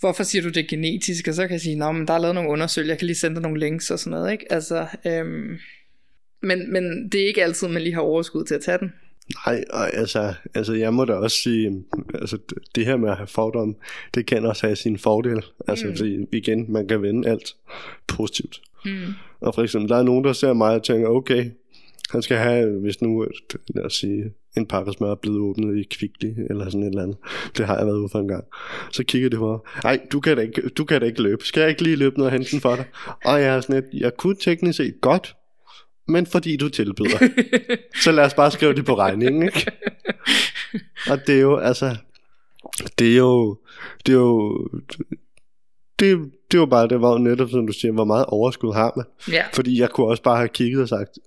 [0.00, 2.50] hvorfor siger du det genetisk, og så kan jeg sige, men der er lavet nogle
[2.50, 4.52] undersøgelser, jeg kan lige sende dig nogle links og sådan noget, ikke?
[4.52, 5.58] Altså, øhm,
[6.42, 8.92] men, men det er ikke altid, man lige har overskud til at tage den.
[9.46, 11.84] Nej, og altså, altså jeg må da også sige,
[12.14, 12.38] altså
[12.74, 13.76] det her med at have fordom,
[14.14, 15.42] det kan også have sin fordel.
[15.68, 15.96] Altså mm.
[15.96, 17.56] fordi igen, man kan vende alt
[18.06, 18.60] positivt.
[18.84, 19.06] Mm.
[19.40, 21.50] Og for eksempel, der er nogen, der ser mig og tænker, okay,
[22.10, 23.26] han skal have, hvis nu,
[23.74, 27.02] lad os sige, en pakke smør er blevet åbnet i Kvickly, eller sådan et eller
[27.02, 27.16] andet.
[27.56, 28.44] Det har jeg været ude for en gang.
[28.92, 29.84] Så kigger det på mig.
[29.84, 31.44] Ej, du kan da ikke, du kan da ikke løbe.
[31.44, 32.84] Skal jeg ikke lige løbe ned og hente den for dig?
[33.24, 35.36] Og jeg er sådan et, jeg kunne teknisk set godt,
[36.08, 37.28] men fordi du tilbyder.
[38.04, 39.72] så lad os bare skrive det på regningen, ikke?
[41.10, 41.96] Og det er jo, altså,
[42.98, 43.58] det er jo,
[44.06, 44.68] det er jo,
[45.98, 49.06] det, det jo bare det, hvor netop som du siger, hvor meget overskud har man.
[49.34, 49.44] Ja.
[49.52, 51.18] Fordi jeg kunne også bare have kigget og sagt,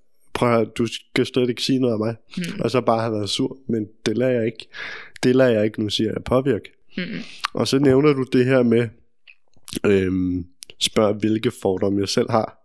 [0.41, 2.15] prøv at du skal slet ikke sige noget af mig.
[2.37, 2.43] Mm.
[2.59, 4.67] Og så bare have været sur, men det lader jeg ikke.
[5.23, 6.71] Det lader jeg ikke, nu siger jeg påvirke.
[6.97, 7.03] Mm.
[7.53, 8.87] Og så nævner du det her med,
[9.85, 10.45] øhm,
[10.79, 12.57] spørg hvilke fordomme jeg selv har.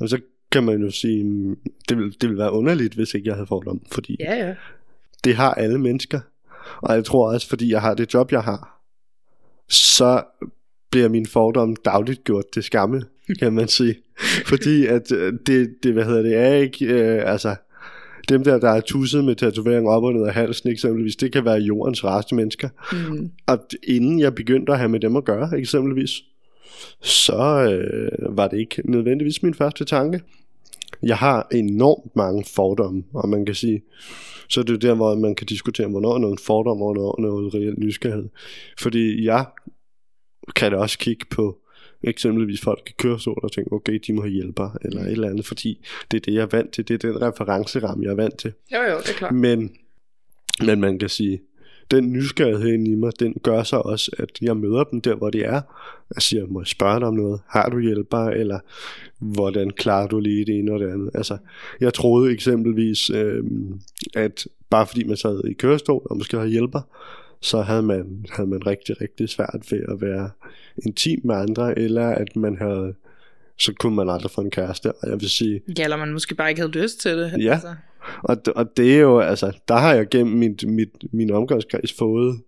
[0.00, 0.20] Og så
[0.52, 1.56] kan man jo sige, mm,
[1.88, 4.54] det vil, det vil være underligt, hvis ikke jeg havde fordom, fordi ja, ja.
[5.24, 6.20] det har alle mennesker.
[6.76, 8.82] Og jeg tror også, fordi jeg har det job, jeg har,
[9.68, 10.22] så
[10.90, 13.02] bliver min fordom dagligt gjort til skamme,
[13.38, 13.94] kan man sige.
[14.46, 17.54] fordi at øh, det, det, hvad hedder det, er ikke, øh, altså,
[18.28, 21.44] dem der, der er tusset med tatovering op og ned af halsen eksempelvis, det kan
[21.44, 22.68] være jordens rareste mennesker.
[22.92, 23.30] Mm.
[23.46, 26.10] Og inden jeg begyndte at have med dem at gøre, eksempelvis,
[27.02, 30.20] så øh, var det ikke nødvendigvis min første tanke.
[31.02, 33.82] Jeg har enormt mange fordomme, og man kan sige,
[34.48, 37.14] så er det jo der, hvor man kan diskutere, hvornår er noget fordom, og hvornår
[37.18, 38.28] er noget reelt nysgerrighed.
[38.78, 39.44] Fordi jeg
[40.56, 41.58] kan da også kigge på
[42.02, 45.86] eksempelvis folk i kørestol og tænke, okay, de må hjælpe eller et eller andet, fordi
[46.10, 48.52] det er det, jeg er vant til, det er den referenceramme, jeg er vant til.
[48.72, 49.34] Jo, jo, det er klart.
[49.34, 49.72] Men,
[50.66, 51.40] men man kan sige,
[51.90, 55.42] den nysgerrighed i mig, den gør så også, at jeg møder dem der, hvor de
[55.42, 55.60] er.
[56.14, 57.40] Jeg siger, må jeg spørge dig om noget?
[57.48, 58.18] Har du hjælper?
[58.18, 58.58] Eller
[59.18, 61.10] hvordan klarer du lige det ene og det andet?
[61.14, 61.38] Altså,
[61.80, 63.44] jeg troede eksempelvis, øh,
[64.14, 66.80] at bare fordi man sad i kørestol og måske har hjælper,
[67.42, 70.30] så havde man, havde man rigtig, rigtig svært ved at være
[70.86, 72.94] intim med andre, eller at man havde
[73.60, 74.92] så kunne man aldrig få en kæreste.
[74.92, 75.60] Og jeg vil sige...
[75.78, 77.32] Ja, eller man måske bare ikke havde lyst til det.
[77.44, 77.74] Ja, altså.
[78.22, 82.40] og, og det er jo, altså, der har jeg gennem mit, mit, min omgangskreds fået,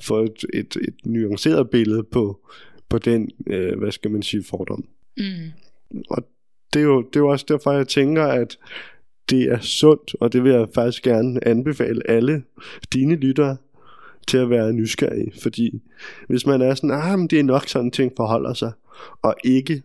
[0.00, 2.40] fået et, et, et nuanceret billede på,
[2.88, 4.84] på den, øh, hvad skal man sige, fordom.
[5.16, 5.52] Mm.
[6.10, 6.28] Og
[6.72, 8.58] det er, jo, det er jo også derfor, jeg tænker, at
[9.30, 12.42] det er sundt, og det vil jeg faktisk gerne anbefale alle
[12.92, 13.56] dine lyttere
[14.26, 15.82] til at være nysgerrige, fordi
[16.28, 18.72] hvis man er sådan, ah, men det er nok sådan ting forholder sig,
[19.22, 19.82] og ikke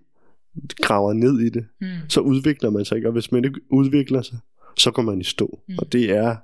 [0.82, 1.88] graver ned i det, mm.
[2.10, 4.38] så udvikler man sig ikke, og hvis man ikke udvikler sig,
[4.78, 5.76] så går man i stå, mm.
[5.78, 6.36] og det er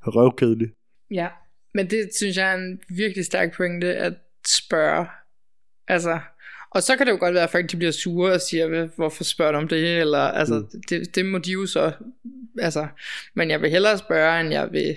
[0.00, 0.72] røvkedeligt.
[1.10, 1.28] Ja,
[1.74, 4.14] men det synes jeg er en virkelig stærk pointe, at
[4.46, 5.06] spørge,
[5.88, 6.20] altså,
[6.70, 9.24] og så kan det jo godt være, at folk de bliver sure og siger, hvorfor
[9.24, 10.82] spørger du om det, eller, altså, mm.
[10.88, 11.92] det, det må de jo så,
[12.58, 12.86] altså,
[13.34, 14.96] men jeg vil hellere spørge, end jeg vil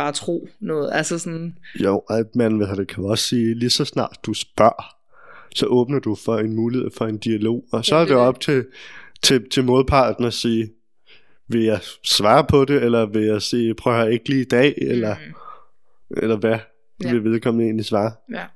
[0.00, 1.58] bare tro noget, altså sådan.
[1.84, 4.96] Jo, at man hvad det kan også sige, lige så snart du spørger,
[5.54, 8.40] så åbner du for en mulighed for en dialog, og så ja, er det op
[8.40, 8.66] til,
[9.22, 10.72] til, til modparten at sige,
[11.48, 14.48] vil jeg svare på det, eller vil jeg sige, prøv at høre, ikke lige i
[14.48, 16.16] dag, eller, mm.
[16.22, 16.58] eller hvad
[17.04, 17.12] ja.
[17.12, 18.12] vil vedkommende egentlig svare?
[18.32, 18.46] Ja.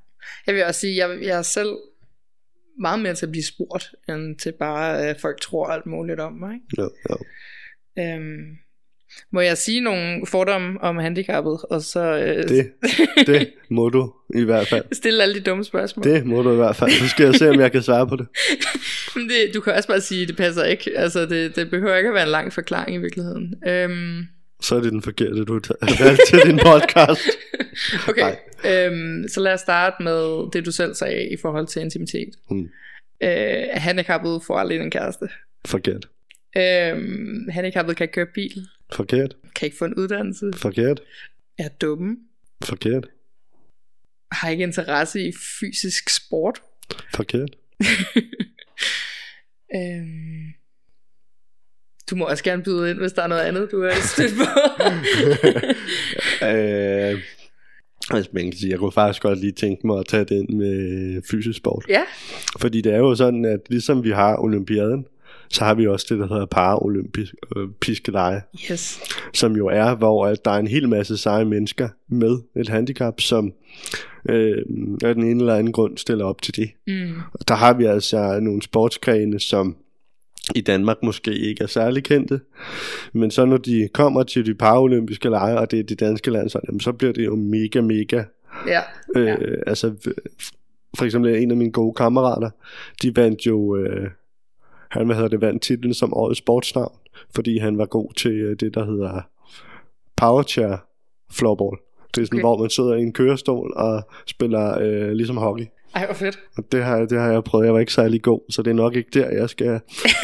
[0.46, 1.76] Jeg vil også sige, jeg, jeg er selv
[2.80, 6.33] meget mere til at blive spurgt, end til bare, at folk tror alt muligt om
[6.33, 6.54] mig.
[6.54, 6.66] Ikke?
[6.83, 7.14] Ja,
[7.96, 8.16] ja.
[8.16, 8.59] Øhm,
[9.33, 12.00] må jeg sige nogle fordomme om handicappet, og så...
[12.00, 12.72] Øh, det,
[13.27, 14.85] det må du i hvert fald.
[14.92, 16.05] Stille alle de dumme spørgsmål.
[16.05, 16.90] Det må du i hvert fald.
[16.90, 18.27] Så skal jeg se, om jeg kan svare på det.
[19.31, 20.90] det du kan også bare sige, at det passer ikke.
[20.96, 23.55] Altså, det, det behøver ikke at være en lang forklaring i virkeligheden.
[23.66, 24.27] Øhm,
[24.62, 27.20] så er det den forkerte, du har valgt til din podcast.
[28.09, 32.29] okay, øhm, så lad os starte med det, du selv sagde i forhold til intimitet.
[32.50, 32.68] Hmm.
[33.22, 35.29] Øh, handicappet får aldrig en kæreste.
[35.66, 36.09] Forkert.
[36.57, 38.66] Øhm, handicappet kan køre bil.
[38.92, 39.37] Forkert.
[39.55, 40.53] Kan ikke få en uddannelse.
[40.57, 41.01] Forkert.
[41.59, 42.16] Er dumme.
[42.64, 43.09] Forkert.
[44.33, 46.62] Har ikke interesse i fysisk sport.
[47.14, 47.57] Forkert.
[49.77, 50.55] øhm,
[52.11, 54.44] du må også gerne byde ind, hvis der er noget andet, du er stødt på.
[56.47, 57.20] øh,
[58.11, 61.23] altså, man kan sige, jeg kunne faktisk godt lige tænke mig at tage den med
[61.31, 61.85] fysisk sport.
[61.88, 62.03] Ja.
[62.61, 65.07] Fordi det er jo sådan, at ligesom vi har olympiaden,
[65.55, 68.43] så har vi også det, der hedder paraolympiske øh, lege.
[68.71, 69.01] Yes.
[69.35, 73.21] Som jo er, hvor at der er en hel masse seje mennesker med et handicap,
[73.21, 73.53] som
[74.29, 74.59] øh,
[75.05, 76.71] af den ene eller anden grund stiller op til det.
[76.87, 77.12] Mm.
[77.49, 79.77] Der har vi altså nogle sportsgrene, som
[80.55, 82.40] i Danmark måske ikke er særlig kendte.
[83.12, 86.51] Men så når de kommer til de paralympiske lege, og det er det danske land,
[86.51, 88.25] så, så bliver det jo mega, mega.
[88.67, 88.81] Ja.
[89.17, 89.37] Øh, ja.
[89.67, 89.95] Altså,
[90.99, 92.51] for eksempel en af mine gode kammerater,
[93.03, 94.11] de vandt jo øh,
[94.94, 96.98] han hvad hedder det, vandt titlen som årets sportsnavn,
[97.35, 99.20] fordi han var god til øh, det, der hedder
[100.16, 100.76] powerchair
[101.33, 101.76] floorball.
[102.14, 102.42] Det er sådan, okay.
[102.42, 105.64] hvor man sidder i en kørestol og spiller øh, ligesom hockey.
[105.94, 106.38] Ej, hvor fedt.
[106.57, 107.64] Og det har, det har jeg prøvet.
[107.64, 109.80] Jeg var ikke særlig god, så det er nok ikke der, jeg skal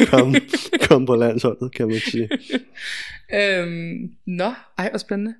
[0.07, 0.35] komme,
[0.87, 2.29] komme på landsholdet, kan man sige.
[3.39, 5.33] øhm, nå, ej, hvor spændende.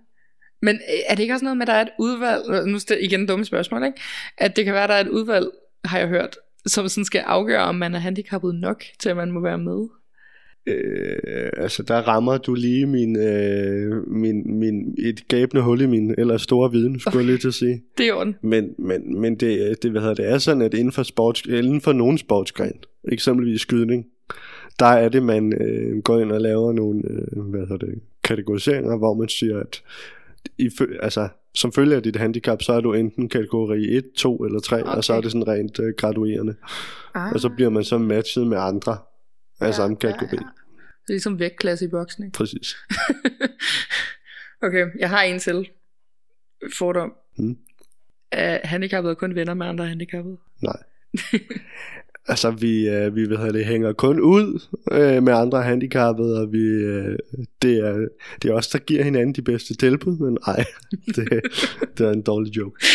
[0.61, 2.85] Men øh, er det ikke også noget med, at der er et udvalg, nu er
[2.89, 4.01] det igen dumme spørgsmål, ikke?
[4.37, 5.47] At det kan være, at der er et udvalg,
[5.85, 9.31] har jeg hørt, som sådan skal afgøre, om man er handicappet nok, til at man
[9.31, 9.87] må være med?
[10.67, 16.15] Øh, altså der rammer du lige min, øh, min, min, et gabende hul i min
[16.17, 17.19] eller store viden, skulle okay.
[17.19, 17.83] jeg lige til at sige.
[17.97, 18.35] Det er orden.
[18.41, 21.81] Men, men, men det, det, hvad hedder, det er sådan, at inden for, sports, inden
[21.81, 22.73] for nogle sportsgren,
[23.11, 24.05] eksempelvis skydning,
[24.79, 28.97] der er det, man øh, går ind og laver nogle øh, hvad hedder det, kategoriseringer,
[28.97, 29.83] hvor man siger, at
[30.57, 30.69] i,
[30.99, 34.81] altså, som følge af dit handicap, så er du enten kategori 1, 2 eller 3,
[34.81, 34.91] okay.
[34.91, 36.55] og så er det sådan rent uh, graduerende.
[37.13, 37.31] Ah.
[37.31, 38.97] Og så bliver man så matchet med andre
[39.59, 40.27] af ja, samme kategori.
[40.31, 40.61] Ja, ja.
[41.01, 42.33] Det er ligesom vægtklasse i boksning.
[42.33, 42.75] Præcis.
[44.65, 45.69] okay, jeg har en til
[46.77, 47.13] fordom.
[47.37, 47.57] Hmm.
[48.31, 50.37] Er handicappet kun venner med andre handicappede?
[50.61, 50.83] Nej.
[52.31, 56.59] Altså, vi, øh, vi ved det, hænger kun ud øh, med andre handicappede, og vi,
[56.59, 57.17] øh,
[57.61, 58.07] det, er,
[58.41, 60.65] det er os, der giver hinanden de bedste tilbud, men nej,
[61.15, 61.41] det,
[61.97, 62.85] det er en dårlig joke.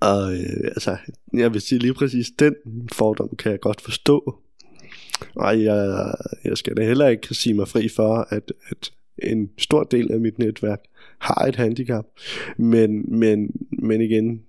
[0.00, 0.96] Og øh, altså,
[1.32, 2.54] jeg vil sige lige præcis, den
[2.92, 4.38] fordom kan jeg godt forstå.
[5.34, 6.12] Og jeg,
[6.44, 8.90] jeg skal da heller ikke sige mig fri for, at, at
[9.22, 10.80] en stor del af mit netværk
[11.18, 12.04] har et handicap.
[12.56, 14.42] Men, men, men igen,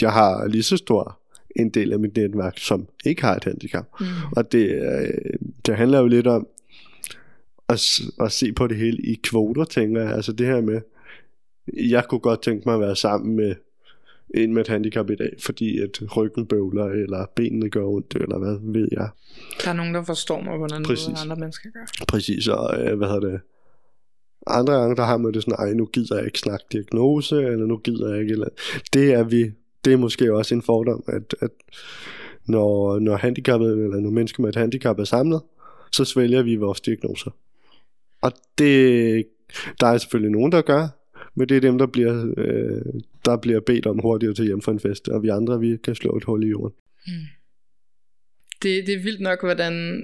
[0.00, 1.20] jeg har lige så stor
[1.56, 3.86] en del af mit netværk, som ikke har et handicap.
[4.00, 4.06] Mm.
[4.36, 6.46] Og det, øh, det handler jo lidt om
[7.68, 10.12] at, at se på det hele i kvoter, tænker jeg.
[10.12, 10.80] Altså det her med,
[11.74, 13.54] jeg kunne godt tænke mig at være sammen med
[14.34, 18.38] en med et handicap i dag, fordi at ryggen bøvler, eller benene gør ondt, eller
[18.38, 19.08] hvad ved jeg.
[19.64, 21.06] Der er nogen, der forstår mig anden Præcis.
[21.06, 22.04] end andre mennesker gør.
[22.08, 23.40] Præcis, og øh, hvad hedder det,
[24.46, 27.66] andre gange, der har man det sådan, ej, nu gider jeg ikke snakke diagnose, eller
[27.66, 28.48] nu gider jeg ikke, eller
[28.92, 29.50] det er vi,
[29.86, 31.50] det er måske også en fordom, at, at
[32.46, 35.42] når, når handicappet, eller når mennesker med et handicap er samlet,
[35.92, 37.30] så svælger vi vores diagnoser.
[38.22, 39.26] Og det,
[39.80, 40.88] der er selvfølgelig nogen, der gør,
[41.34, 44.72] men det er dem, der bliver, øh, der bliver bedt om hurtigere til hjem for
[44.72, 46.76] en fest, og vi andre, vi kan slå et hul i jorden.
[47.06, 47.26] Hmm.
[48.62, 50.02] Det, det er vildt nok, hvordan...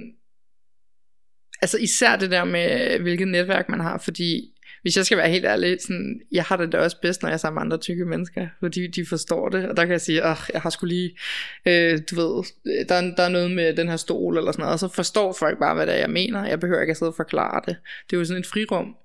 [1.61, 4.52] Altså især det der med, hvilket netværk man har, fordi
[4.83, 7.33] hvis jeg skal være helt ærlig, sådan, jeg har det da også bedst, når jeg
[7.33, 10.23] er sammen med andre tykke mennesker, fordi de forstår det, og der kan jeg sige,
[10.23, 11.17] at jeg har skulle lige,
[11.65, 14.61] øh, du ved, øh, der, er- der er noget med den her stol eller sådan
[14.63, 16.97] noget, og så forstår folk bare, hvad det er, jeg mener, jeg behøver ikke at
[16.97, 17.75] sidde og forklare det,
[18.09, 18.95] det er jo sådan et frirum,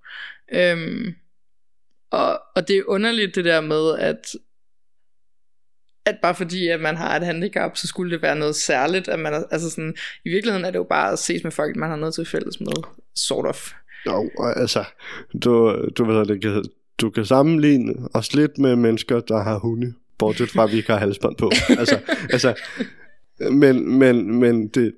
[0.52, 1.14] øhm,
[2.10, 4.20] og, og det er underligt det der med, at
[6.06, 9.18] at bare fordi at man har et handicap, så skulle det være noget særligt, at
[9.18, 11.88] man er, altså sådan, i virkeligheden er det jo bare at ses med folk, man
[11.88, 12.72] har noget til fælles med,
[13.16, 13.70] sort of.
[14.08, 14.84] Jo, altså,
[15.44, 16.64] du, du, ved, det kan,
[17.00, 20.92] du kan sammenligne os lidt med mennesker, der har hunde, bortset fra, at vi ikke
[20.92, 21.50] har halsbånd på.
[21.80, 21.98] altså,
[22.30, 22.54] altså,
[23.50, 24.94] men, men, men det,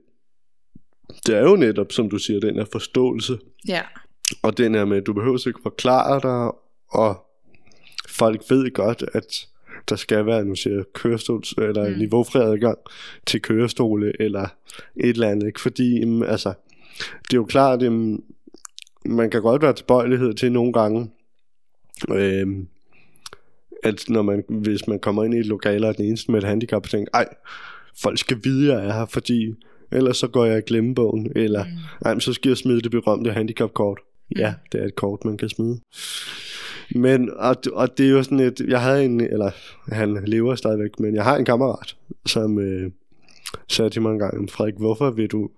[1.27, 3.39] det er jo netop, som du siger, den her forståelse,
[3.69, 3.83] Ja.
[4.43, 6.53] og den her med, at du behøver ikke forklare dig,
[6.91, 7.27] og
[8.09, 9.47] folk ved godt, at
[9.89, 11.93] der skal være, nu siger jeg, kørestols, eller Mm.
[11.93, 11.99] mm.
[11.99, 12.79] niveaufri adgang
[13.27, 14.43] til kørestole, eller
[14.97, 15.61] et eller andet, ikke?
[15.61, 16.53] fordi, jamen, altså,
[16.99, 18.21] det er jo klart, jamen,
[19.05, 21.11] man kan godt være tilbøjelighed til nogle gange,
[22.11, 22.67] øhm,
[23.83, 26.49] at når man, hvis man kommer ind i et lokale, og den eneste med et
[26.49, 27.27] handicap, og tænker, ej,
[28.03, 29.55] folk skal vide, jeg er her, fordi
[29.93, 31.71] ellers så går jeg i glemmebogen, eller Mm.
[32.07, 33.99] ej, så skal jeg smide det berømte handicapkort.
[34.37, 35.81] Ja, det er et kort, man kan smide.
[36.95, 39.51] Men, og, og det er jo sådan et, jeg havde en, eller
[39.93, 41.97] han lever stadigvæk, men jeg har en kammerat,
[42.27, 42.91] som øh,
[43.69, 45.51] sagde til mig en gang, Frederik, hvorfor vil du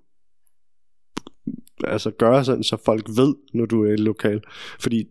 [1.84, 4.40] altså gøre sådan, så folk ved, når du er i et lokal?
[4.80, 5.04] Fordi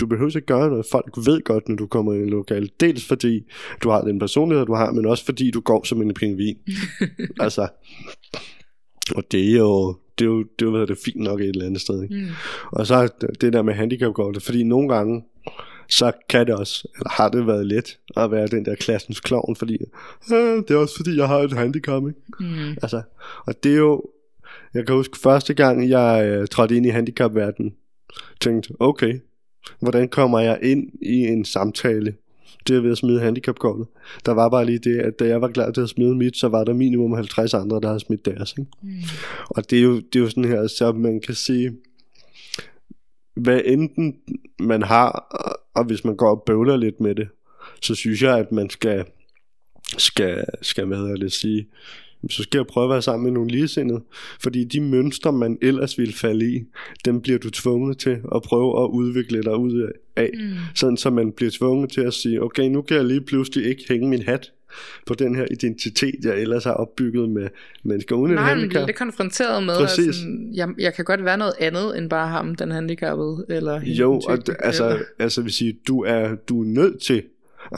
[0.00, 0.86] du behøver ikke gøre noget.
[0.90, 2.70] Folk ved godt, når du kommer i et lokal.
[2.80, 3.42] Dels fordi
[3.82, 6.56] du har den personlighed, du har, men også fordi du går som en pingvin.
[7.40, 7.68] altså,
[9.14, 11.66] og det er jo, det er jo, det er jo det, fint nok et eller
[11.66, 12.02] andet sted.
[12.02, 12.14] Ikke?
[12.14, 12.26] Mm.
[12.72, 13.08] Og så
[13.40, 15.24] det der med handicapkortet, fordi nogle gange,
[15.88, 19.56] så kan det også, eller har det været let at være den der klassens klovn,
[19.56, 19.74] fordi
[20.32, 22.20] øh, det er også fordi, jeg har et handicap, ikke?
[22.40, 22.76] Mm.
[22.82, 23.02] Altså,
[23.46, 24.02] og det er jo,
[24.76, 27.74] jeg kan huske første gang, jeg øh, trådte ind i handicapverdenen,
[28.40, 29.20] tænkte, okay,
[29.80, 32.14] hvordan kommer jeg ind i en samtale?
[32.66, 33.86] Det er ved at smide handicapkortet.
[34.26, 36.48] Der var bare lige det, at da jeg var klar til at smide mit, så
[36.48, 38.54] var der minimum 50 andre, der havde smidt deres.
[38.58, 38.70] Ikke?
[38.82, 38.90] Mm.
[39.50, 41.72] Og det er, jo, det er jo sådan her, så man kan sige,
[43.36, 44.16] hvad enten
[44.60, 45.10] man har,
[45.74, 47.28] og- hvis man går og bøvler lidt med det,
[47.82, 49.04] så synes jeg, at man skal,
[49.98, 51.66] skal, skal hvad hedder det sige,
[52.30, 54.00] så skal jeg prøve at være sammen med nogle ligesindede,
[54.42, 56.64] fordi de mønstre, man ellers ville falde i,
[57.04, 60.40] dem bliver du tvunget til at prøve at udvikle dig ud af, Mm.
[60.74, 63.84] sådan så man bliver tvunget til at sige, okay, nu kan jeg lige pludselig ikke
[63.88, 64.52] hænge min hat
[65.06, 67.48] på den her identitet, jeg ellers har opbygget med
[67.84, 68.70] mennesker uden Nej, men handicap.
[68.70, 72.28] bliver det konfronteret med, at sådan, jeg, jeg kan godt være noget andet, end bare
[72.28, 76.34] ham, den handicappede, eller Jo, den og d- altså, eller- altså vil sige, du er,
[76.48, 77.22] du er nødt til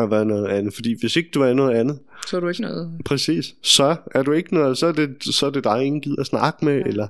[0.01, 2.63] at være noget andet, fordi hvis ikke du er noget andet, så er du ikke
[2.63, 3.01] noget.
[3.05, 6.21] præcis, så er du ikke noget, så er det, så er det dig, ingen gider
[6.21, 6.83] at snakke med, Ja.
[6.85, 7.07] eller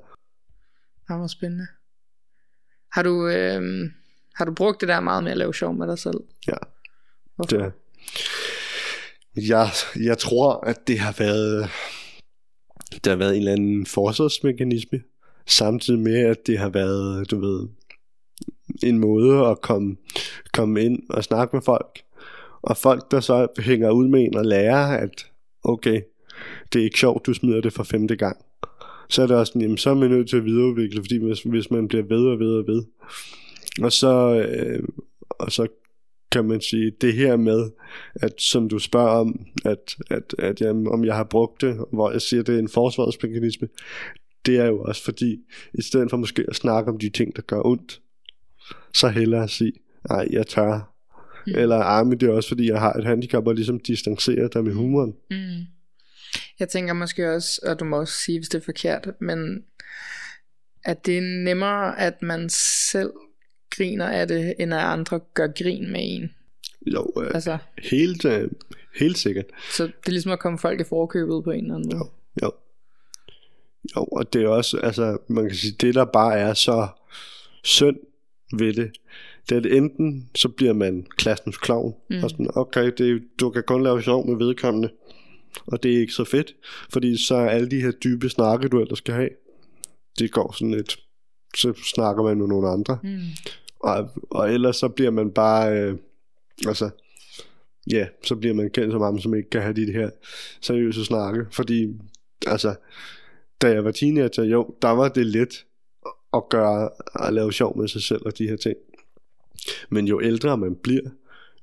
[1.09, 1.67] Det var spændende.
[2.93, 3.91] Har du, øh,
[4.35, 6.21] har du brugt det der meget med at lave sjov med dig selv?
[6.49, 6.57] Ja.
[7.37, 7.57] Hvorfor?
[7.57, 7.73] det,
[9.49, 9.69] jeg,
[10.01, 11.71] jeg tror, at det har været,
[13.05, 15.03] der har været en eller anden forsvarsmekanisme,
[15.47, 17.69] samtidig med, at det har været, du ved,
[18.83, 19.97] en måde at komme,
[20.53, 22.01] komme ind og snakke med folk.
[22.63, 25.27] Og folk, der så hænger ud med en og lærer, at
[25.65, 26.01] okay,
[26.73, 28.37] det er ikke sjovt, du smider det for femte gang.
[29.09, 31.43] Så er det også sådan, jamen, så er man nødt til at videreudvikle, fordi hvis,
[31.43, 32.83] hvis man bliver ved og ved og ved.
[33.83, 34.83] Og så, øh,
[35.31, 35.67] og så
[36.33, 37.71] kan man sige, det her med,
[38.15, 42.11] at som du spørger om, at, at, at jamen, om jeg har brugt det, hvor
[42.11, 43.69] jeg siger, det er en forsvarsmekanisme,
[44.47, 45.39] det er jo også fordi,
[45.75, 48.01] i stedet for måske at snakke om de ting, der gør ondt,
[48.95, 49.73] så hellere at sige,
[50.09, 50.98] nej, jeg tør.
[51.55, 51.59] Mm.
[51.59, 54.65] Eller, ej, men det er også fordi, jeg har et handicap, og ligesom distancere dig
[54.65, 55.15] med humoren.
[55.31, 55.65] Mm.
[56.59, 59.65] Jeg tænker måske også, og du må også sige, hvis det er forkert, men
[60.85, 62.49] at det er nemmere, at man
[62.91, 63.11] selv
[63.71, 66.31] griner af det, end at andre gør grin med en.
[66.87, 68.51] Jo, øh, Altså, helt, øh,
[68.99, 69.45] helt sikkert.
[69.71, 72.11] så det er ligesom at komme folk i forkøbet på en eller anden måde.
[72.43, 72.53] Jo.
[73.97, 76.89] Jo, og det er også, altså, man kan sige, det der bare er så
[77.65, 77.97] synd
[78.59, 78.93] ved det,
[79.49, 82.25] det er, enten så bliver man klassens klovn, mm.
[82.25, 84.91] og sådan, okay, det, du kan kun lave sjov med vedkommende,
[85.67, 86.55] og det er ikke så fedt,
[86.93, 89.31] fordi så er alle de her dybe snakke, du ellers skal have,
[90.19, 90.99] det går sådan lidt,
[91.57, 93.19] så snakker man med nogle andre, Mm.
[93.81, 95.97] og, og ellers så bliver man bare, øh,
[96.67, 96.91] altså,
[97.91, 100.11] ja, så bliver man kendt som ham, som ikke kan have de her
[100.61, 101.89] seriøse snakke, fordi,
[102.47, 102.75] altså,
[103.63, 105.65] da jeg var teenager, jo, der var det let
[106.35, 106.91] at gøre,
[107.27, 108.77] at lave sjov med sig selv og de her ting.
[109.91, 111.11] Men jo ældre man bliver,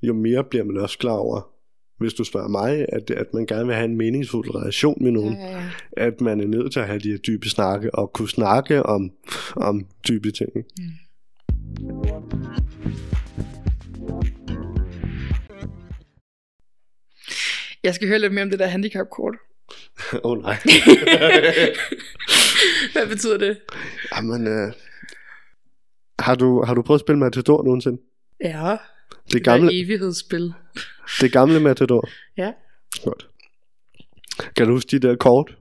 [0.02, 1.50] jo mere bliver man også klar over,
[1.98, 5.34] hvis du spørger mig, at, at man gerne vil have en meningsfuld relation med nogen,
[5.34, 5.62] Ja, ja, ja.
[5.96, 9.10] at man er nødt til at have de her dybe snakke, og kunne snakke om,
[9.56, 10.50] om dybe ting.
[10.56, 10.70] ikke?
[17.84, 19.34] Jeg skal høre lidt mere om det der handicapkort.
[20.24, 20.54] Åh oh, nej.
[22.92, 23.56] Hvad betyder det?
[24.16, 24.72] Jamen, øh,
[26.26, 27.98] har, du, har du prøvet at spille Matador nogensinde?
[28.44, 28.70] Ja,
[29.26, 30.52] Det det gamle, der evighedsspil.
[31.20, 32.08] det gamle Matador.
[32.36, 32.52] Ja.
[33.04, 33.28] Godt.
[34.56, 35.56] Kan du huske de der kort,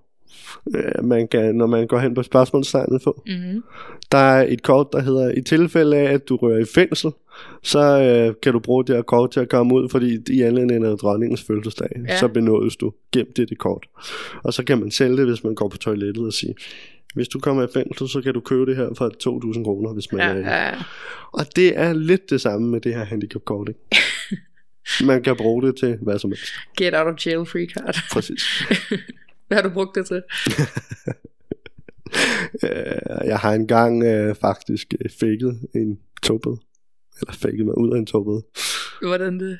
[0.76, 3.24] øh, man kan, når man går hen på spørgsmålstegnet på?
[3.28, 3.64] Mm-hmm.
[4.12, 7.12] Der er et kort, der hedder, i tilfælde af, at du rører i fængsel,
[7.64, 10.86] så øh, kan du bruge det her kort til at komme ud, fordi i anledning
[10.86, 12.18] af dronningens fødselsdag, Ja.
[12.20, 12.94] så benådes du.
[13.12, 13.86] Gem det, det kort.
[14.44, 16.56] Og så kan man sælge det, hvis man går på toilettet og sige,
[17.16, 19.10] hvis du kommer i fængsel, så kan du købe det her for
[19.58, 20.40] 2.000 kroner, hvis man Ja, er i.
[20.40, 20.84] ja, ja.
[21.32, 23.80] Og det er lidt det samme med det her handicapkort, ikke?
[25.06, 26.46] Man kan bruge det til hvad som helst.
[26.78, 27.96] Get out of jail free card.
[28.12, 28.44] Præcis.
[29.48, 30.24] Hvad har du brugt det til?
[32.64, 36.58] Øh, jeg har engang øh, faktisk øh, faked en togbøde.
[37.22, 38.44] Eller faked mig ud af en togbøde.
[39.02, 39.60] Hvordan det?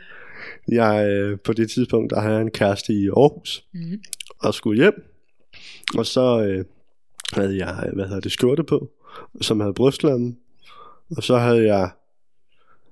[0.68, 4.02] Jeg, øh, på det tidspunkt, der havde jeg en kæreste i Aarhus, Mm-hmm.
[4.40, 4.94] og skulle hjem.
[5.98, 6.66] Og så øh,
[7.34, 8.92] havde jeg, hvad hedder det, skjorte på,
[9.42, 10.36] som havde brystlomme.
[11.18, 11.90] Og så havde jeg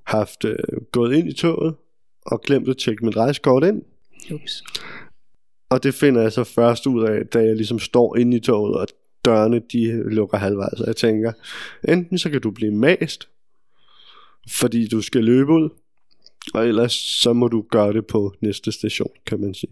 [0.03, 0.57] haft øh,
[0.91, 1.75] gået ind i toget,
[2.25, 3.81] og glemt at tjekke mit rejsekort ind.
[4.33, 4.63] Ups.
[5.69, 8.75] Og det finder jeg så først ud af, da jeg ligesom står inde i toget,
[8.75, 8.87] og
[9.25, 10.77] dørene de lukker halvvejs.
[10.77, 11.31] Så jeg tænker,
[11.87, 13.29] enten så kan du blive mast,
[14.49, 15.69] fordi du skal løbe ud,
[16.53, 19.71] og ellers så må du gøre det på næste station, kan man sige.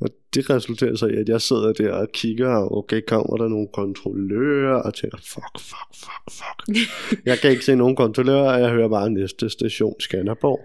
[0.00, 3.48] Og det resulterer så i, at jeg sidder der og kigger, og okay, kommer der
[3.48, 6.78] nogle kontrollører, og tænker, fuck, fuck, fuck, fuck.
[7.26, 10.60] Jeg kan ikke se nogen kontrollører, og jeg hører bare næste station, Skanderborg,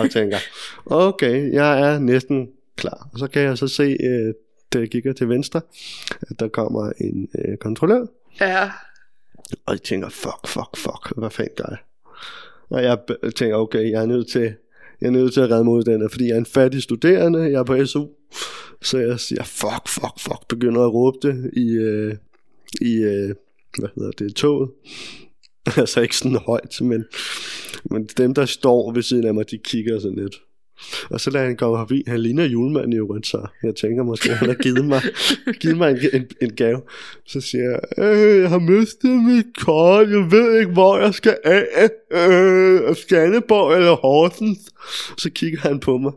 [0.00, 0.36] og tænker,
[0.86, 3.08] okay, jeg er næsten klar.
[3.12, 4.34] Og så kan jeg så se, øh,
[4.72, 5.60] da jeg kigger til venstre,
[6.20, 8.06] at der kommer en øh, kontrollør,
[8.40, 8.70] Ja.
[9.66, 11.78] og jeg tænker, fuck, fuck, fuck, hvad fanden gør jeg?
[12.70, 12.98] Og jeg
[13.36, 14.54] tænker, okay, jeg er nødt til,
[15.00, 17.38] jeg er nødt til at redde mig ud den fordi jeg er en fattig studerende,
[17.38, 18.06] jeg er på SU.
[18.82, 22.14] Så jeg siger, fuck, fuck, fuck, begynder at råbe det i, øh,
[22.80, 23.34] i øh,
[23.78, 24.70] hvad hedder det, toget.
[25.76, 27.04] altså ikke sådan højt, men,
[27.84, 30.36] men dem, der står ved siden af mig, de kigger sådan lidt.
[31.10, 32.04] Og så lader han komme forbi.
[32.06, 35.02] Han ligner julemanden i øvrigt, så jeg tænker måske, han har givet mig,
[35.60, 36.82] givet mig en, en, en gave.
[37.26, 41.38] Så siger jeg, øh, jeg har mistet mit kort, jeg ved ikke, hvor jeg skal
[41.44, 41.90] af.
[42.12, 44.58] Øh, Skanderborg eller Horsens.
[45.18, 46.12] Så kigger han på mig.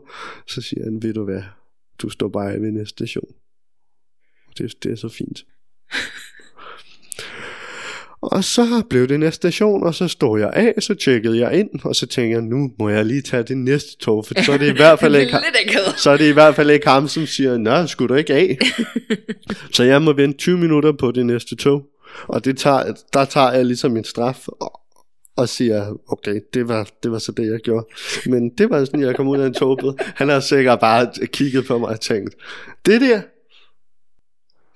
[0.46, 1.42] Så siger han, ved du hvad,
[1.98, 3.28] du står bare ved næste station.
[4.58, 5.44] Det, det er så fint.
[8.32, 11.70] Og så blev det næste station, og så stod jeg af, så tjekkede jeg ind,
[11.84, 14.56] og så tænkte jeg, nu må jeg lige tage det næste tog, for så er
[14.56, 15.36] det i hvert fald ikke,
[15.96, 18.58] så er det i hvert fald ikke ham, som siger, nej, skulle du ikke af?
[19.74, 21.82] så jeg må vente 20 minutter på det næste tog,
[22.26, 24.80] og det tager, der tager jeg ligesom min straf, og,
[25.36, 27.86] og siger, okay, det var, det var så det, jeg gjorde.
[28.26, 29.96] Men det var sådan, jeg kom ud af en togbøde.
[29.98, 32.34] Han har sikkert bare kigget på mig og tænkt,
[32.86, 33.20] det der,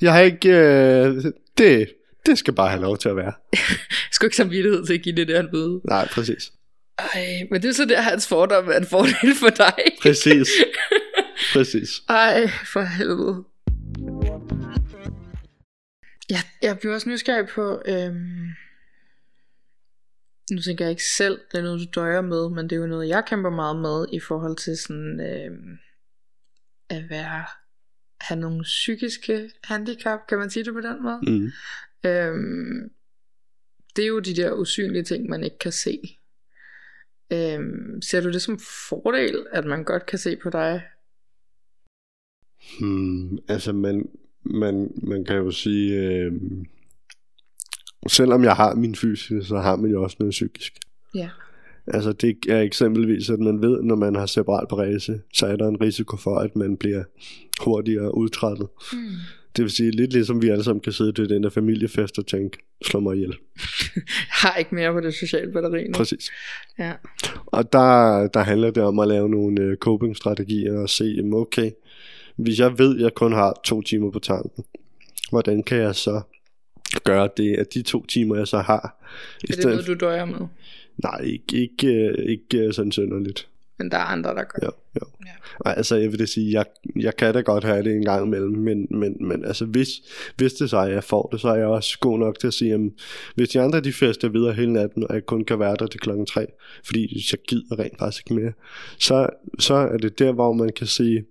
[0.01, 1.25] jeg har ikke, øh,
[1.59, 1.89] det,
[2.31, 3.33] det skal bare have lov til at være.
[3.53, 5.81] Jeg skulle ikke samvittighed til at give det der en bøde.
[5.85, 6.53] Nej, præcis.
[6.99, 9.75] Ej, men det er så der, hans fordom er en fordel for dig.
[10.03, 10.49] Præcis.
[11.53, 11.91] Præcis.
[12.09, 13.45] Ej, for helvede.
[16.31, 18.49] Ja, jeg bliver også nysgerrig på, øhm,
[20.51, 22.87] nu tænker jeg ikke selv, det er noget, du døjer med, men det er jo
[22.87, 25.79] noget, jeg kæmper meget med i forhold til sådan, øhm,
[26.91, 27.45] at være,
[28.21, 31.19] have nogle psykiske handicap, kan man sige det på den måde?
[31.23, 31.51] Mm.
[32.07, 32.91] Øhm,
[33.97, 36.01] det er jo de der usynlige ting, man ikke kan se.
[37.33, 40.83] Øhm, ser du det som fordel, at man godt kan se på dig?
[42.81, 44.09] Hmm, altså, man,
[44.45, 46.33] man, man kan jo sige, øh,
[48.09, 50.73] selvom jeg har min fysiske, så har man jo også noget psykisk.
[51.15, 51.31] Ja.
[51.87, 55.69] Altså det er eksempelvis, at man ved, når man har cerebral parese, så er der
[55.69, 57.05] en risiko for, at man bliver
[57.65, 58.69] hurtigere udtrættet.
[58.93, 58.99] Mm.
[59.59, 62.27] Det vil sige, lidt ligesom vi alle sammen kan sidde til den der familiefest og
[62.27, 63.37] tænke, slå mig ihjel.
[64.43, 65.93] Har ikke mere på det sociale batteri nu.
[65.93, 66.31] Præcis.
[66.79, 66.93] Ja.
[67.47, 71.71] Og der, der handler det om at lave nogle øh, coping-strategier og se, okay,
[72.37, 74.65] hvis jeg ved, at jeg kun har to timer på tanken,
[75.31, 76.21] hvordan kan jeg så
[77.05, 79.05] gøre det, at de to timer, jeg så har,
[79.43, 80.47] Er det noget, du døjer med?
[81.03, 83.49] Nej, ikke, ikke, øh, ikke øh, sådan synderligt.
[83.79, 84.67] Men der er andre, der gør.
[84.67, 85.07] Jo, jo.
[85.27, 85.31] Ja.
[85.65, 86.65] Nej, altså jeg vil det sige, jeg,
[86.97, 89.89] jeg kan da godt have det en gang imellem, men, men, men altså hvis,
[90.37, 92.47] hvis det så er, at jeg får det, så er jeg også god nok til
[92.47, 92.93] at sige, jamen,
[93.35, 96.01] hvis de andre de fester videre hele natten, og jeg kun kan være der til
[96.01, 96.47] klokken 3,
[96.85, 98.53] fordi jeg gider rent faktisk ikke mere,
[98.99, 99.27] så,
[99.59, 101.25] så er det der, hvor man kan sige,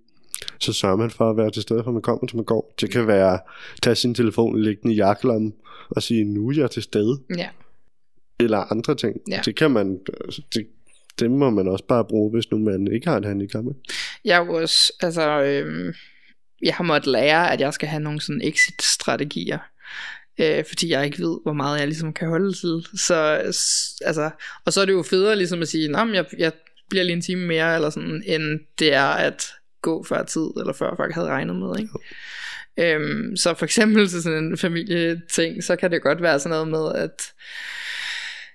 [0.60, 2.74] så sørger man for at være til stede, for man kommer til man går.
[2.80, 3.38] Det kan være,
[3.82, 5.54] tage sin telefon, lægge den i jakkelommen,
[5.90, 7.48] og sige, nu er jeg til stede, Ja.
[8.40, 9.16] eller andre ting.
[9.30, 9.40] Ja.
[9.44, 9.98] Det kan man,
[10.54, 10.66] det,
[11.18, 13.64] det må man også bare bruge, hvis nu man ikke har et handicap.
[13.64, 13.94] ikke?
[14.24, 15.94] Jeg er jo også, altså, øhm,
[16.62, 19.58] jeg har måttet lære, at jeg skal have nogle sådan exit-strategier.
[20.40, 22.98] Øh, fordi jeg ikke ved, hvor meget jeg ligesom kan holde til.
[23.00, 23.14] Så,
[24.04, 24.30] altså,
[24.64, 26.52] og så er det jo federe ligesom at sige, at jeg, jeg
[26.90, 29.46] bliver lige en time mere, eller sådan, end det er at
[29.82, 31.78] gå før tid, eller før folk havde regnet med.
[31.78, 31.92] Ikke?
[32.78, 36.68] Øhm, så for eksempel til sådan en familieting, så kan det godt være sådan noget
[36.68, 37.32] med, at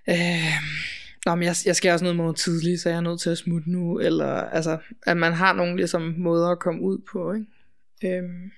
[0.09, 0.53] øh,
[1.26, 3.38] Nå, men jeg, jeg skal også noget måde tidligt, så jeg er nødt til at
[3.38, 8.18] smutte nu, eller altså, at man har nogle ligesom måder at komme ud på, ikke?
[8.18, 8.52] Øhm,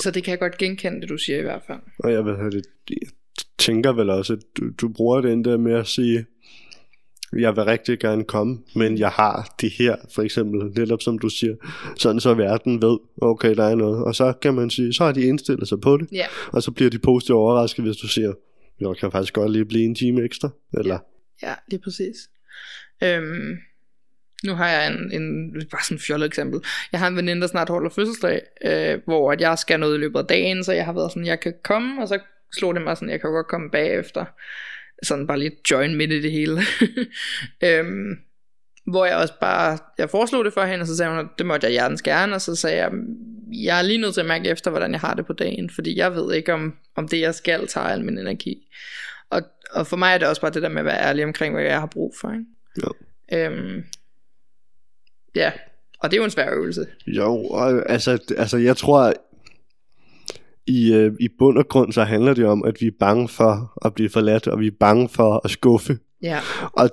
[0.00, 1.78] så det kan jeg godt genkende, det du siger i hvert fald.
[1.98, 3.08] Og jeg, ved, det, jeg
[3.58, 6.24] tænker vel også, at du, du bruger den der med at sige,
[7.38, 11.28] jeg vil rigtig gerne komme, men jeg har det her, for eksempel, netop som du
[11.28, 11.54] siger,
[11.96, 14.04] sådan så verden ved, okay, der er noget.
[14.04, 16.70] Og så kan man sige, så har de indstillet sig på det, Ja, og så
[16.70, 18.32] bliver de positivt overrasket, hvis du siger,
[18.80, 20.98] jeg kan faktisk godt lige blive en time ekstra, eller
[21.48, 22.16] ja, lige præcis.
[23.02, 23.58] Øhm,
[24.44, 26.60] nu har jeg en, en bare sådan fjollet eksempel.
[26.92, 30.00] Jeg har en veninde, der snart holder fødselsdag, øh, hvor at jeg skal noget i
[30.00, 32.18] løbet af dagen, så jeg har været sådan, jeg kan komme, og så
[32.52, 34.24] slog det mig sådan, jeg kan godt komme bagefter.
[35.02, 36.60] Sådan bare lige join midt i det hele.
[37.68, 38.18] øhm,
[38.86, 41.46] hvor jeg også bare, jeg foreslog det for hende, og så sagde hun, at det
[41.46, 42.92] måtte jeg hjertens gerne, og så sagde jeg,
[43.52, 45.98] jeg er lige nødt til at mærke efter, hvordan jeg har det på dagen, fordi
[45.98, 48.68] jeg ved ikke, om, om det jeg skal tager al min energi.
[49.34, 51.54] Og, og for mig er det også bare det der med at være ærlig omkring,
[51.54, 52.32] hvad jeg har brug for.
[52.32, 52.44] Ikke?
[52.82, 52.92] Jo.
[53.32, 53.84] Øhm,
[55.34, 55.52] ja,
[55.98, 56.86] og det er jo en svær øvelse.
[57.06, 59.12] Jo, og, altså, altså jeg tror,
[60.66, 63.86] i, øh, i bund og grund, så handler det om, at vi er bange for
[63.86, 65.98] at blive forladt, og vi er bange for at skuffe.
[66.22, 66.40] Ja.
[66.72, 66.90] Og,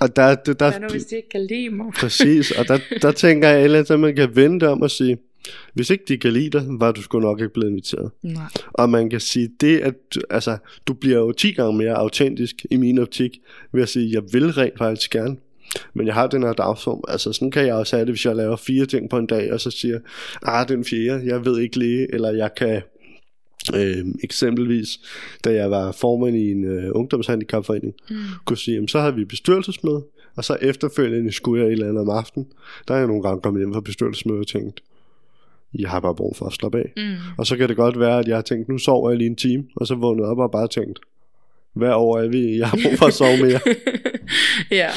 [0.00, 1.92] og der, der, der, Hvad nu, hvis de ikke kan lide mig?
[1.96, 5.18] præcis, og der, der tænker jeg ellers, at man kan vente om og sige,
[5.74, 8.10] hvis ikke de kan lide dig, var du sgu nok ikke blevet inviteret.
[8.22, 8.42] Nej.
[8.72, 9.94] Og man kan sige, det at,
[10.30, 13.38] altså, du bliver jo 10 gange mere autentisk i min optik,
[13.72, 15.36] ved at sige, jeg vil rent faktisk gerne.
[15.94, 17.00] Men jeg har den her dagsform.
[17.08, 19.52] Altså sådan kan jeg også have det, hvis jeg laver fire ting på en dag,
[19.52, 19.98] og så siger,
[20.42, 22.82] ah, den fjerde, jeg ved ikke lige, eller jeg kan
[23.74, 25.00] øh, eksempelvis,
[25.44, 28.16] da jeg var formand i en øh, ungdomshandicapforening, Mm.
[28.44, 30.04] kunne sige, jamen, så havde vi bestyrelsesmøde,
[30.36, 32.46] og så efterfølgende skulle jeg et eller andet om aftenen.
[32.88, 34.80] Der er jeg nogle gange kommet hjem fra bestyrelsesmøde og tænkt,
[35.78, 36.92] jeg har bare brug for at slappe af.
[36.96, 37.16] Mm.
[37.38, 39.36] Og så kan det godt være, at jeg har tænkt, nu sover jeg lige en
[39.36, 40.98] time, og så vågnet op og bare tænkt,
[41.72, 42.58] hvad år er vi?
[42.58, 43.60] Jeg har brug for at sove mere.
[44.80, 44.90] ja.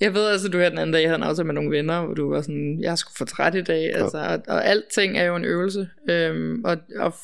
[0.00, 2.04] Jeg ved altså, du her den anden dag, jeg havde en aftale med nogle venner,
[2.04, 5.24] hvor du var sådan, jeg skulle få træt i dag, altså, og, og alting er
[5.24, 5.88] jo en øvelse.
[6.10, 7.14] Øhm, og, og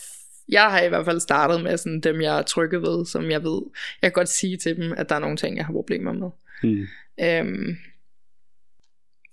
[0.48, 3.44] jeg har i hvert fald startet med sådan dem, jeg er trygge ved, som jeg
[3.44, 3.60] ved,
[4.02, 6.28] jeg kan godt sige til dem, at der er nogle ting, jeg har problemer med.
[6.62, 6.86] Hmm.
[7.20, 7.76] Øhm,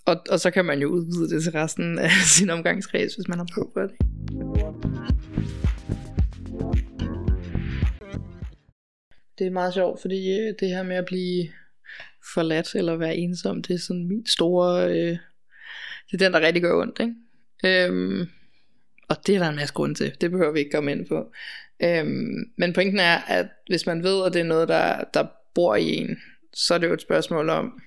[0.05, 3.37] og, og så kan man jo udvide det til resten af sin omgangskreds, hvis man
[3.37, 3.91] har brug for det.
[9.37, 11.47] Det er meget sjovt, fordi øh, det her med at blive
[12.33, 14.89] forladt eller være ensom, det er sådan min store...
[14.89, 15.17] Øh,
[16.11, 17.13] det er den, der rigtig gør ondt, ikke?
[17.65, 18.27] Øhm,
[19.09, 20.15] og det er der en masse grund til.
[20.21, 21.31] Det behøver vi ikke komme ind på.
[21.83, 25.75] Øhm, men pointen er, at hvis man ved, at det er noget, der, der bor
[25.75, 26.17] i en,
[26.53, 27.81] så er det jo et spørgsmål om,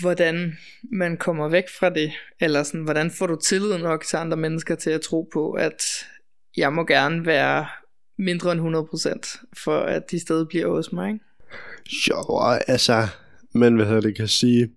[0.00, 0.56] hvordan
[0.92, 4.74] man kommer væk fra det, eller sådan, hvordan får du tillid nok til andre mennesker
[4.74, 5.82] til at tro på, at
[6.56, 7.66] jeg må gerne være
[8.18, 8.60] mindre end
[9.36, 11.08] 100%, for at de stadig bliver hos mig.
[11.12, 11.24] Ikke?
[12.10, 13.06] Jo, altså,
[13.52, 14.70] men hvad hedder det, kan sige,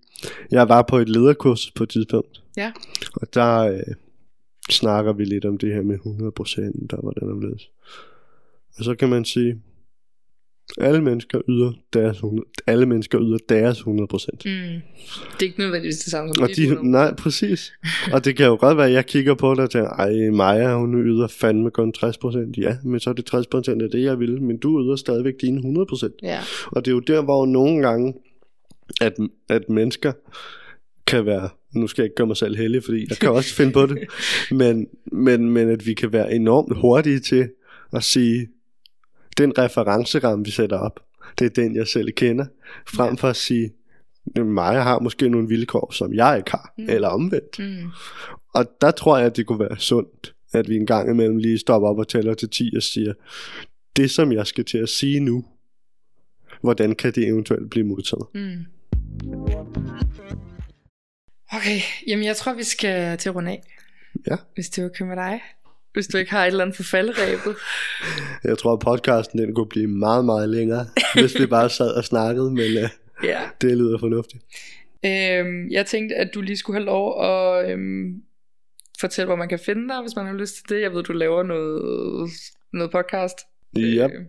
[0.50, 2.72] jeg var på et lederkurs på et tidspunkt, Ja.
[3.14, 3.80] og der øh,
[4.70, 7.68] snakker vi lidt om det her med 100% og hvordan det blevet.
[8.78, 9.62] Og så kan man sige,
[10.80, 13.86] alle mennesker yder deres 100, alle mennesker yder deres 100%.
[13.86, 13.90] Mm.
[13.90, 16.82] Det er ikke nødvendigvis det samme som Og de, 100%.
[16.82, 17.72] nej, præcis.
[18.12, 20.78] Og det kan jo godt være, at jeg kigger på det og tænker, ej, Maja,
[20.78, 22.52] hun yder fandme kun 60%.
[22.58, 24.42] Ja, men så er det 60% af det, jeg vil.
[24.42, 26.08] Men du yder stadigvæk dine 100%.
[26.22, 26.40] Ja.
[26.66, 28.14] Og det er jo der, hvor nogle gange,
[29.00, 29.12] at,
[29.48, 30.12] at mennesker
[31.06, 33.72] kan være nu skal jeg ikke gøre mig selv heldig, fordi jeg kan også finde
[33.72, 33.98] på det,
[34.60, 37.48] men, men, men at vi kan være enormt hurtige til
[37.92, 38.48] at sige,
[39.38, 41.00] den referenceramme, vi sætter op,
[41.38, 42.46] det er den, jeg selv kender,
[42.86, 43.72] frem for at sige,
[44.36, 46.86] mig har måske nogle vilkår, som jeg ikke har, mm.
[46.88, 47.58] eller omvendt.
[47.58, 47.90] Mm.
[48.54, 51.58] Og der tror jeg, at det kunne være sundt, at vi en gang imellem lige
[51.58, 53.12] stopper op og tæller til 10 og siger,
[53.96, 55.44] det som jeg skal til at sige nu,
[56.60, 58.26] hvordan kan det eventuelt blive modtaget?
[58.34, 58.64] Mm.
[61.52, 63.62] Okay, jamen jeg tror, vi skal til runde af.
[64.30, 64.36] Ja.
[64.54, 65.40] Hvis det var okay med dig.
[65.98, 67.56] Hvis du ikke har et eller andet på falderæbet.
[68.44, 72.04] Jeg tror, at podcasten den kunne blive meget, meget længere, hvis vi bare sad og
[72.04, 72.90] snakkede, men uh,
[73.24, 73.40] Ja.
[73.60, 74.42] det lyder fornuftigt.
[75.04, 78.22] Øhm, jeg tænkte, at du lige skulle have lov at øhm,
[79.00, 80.82] fortælle, hvor man kan finde dig, hvis man har lyst til det.
[80.82, 82.30] Jeg ved, du laver noget,
[82.72, 83.38] noget podcast.
[83.76, 84.04] Ja.
[84.06, 84.24] Øh,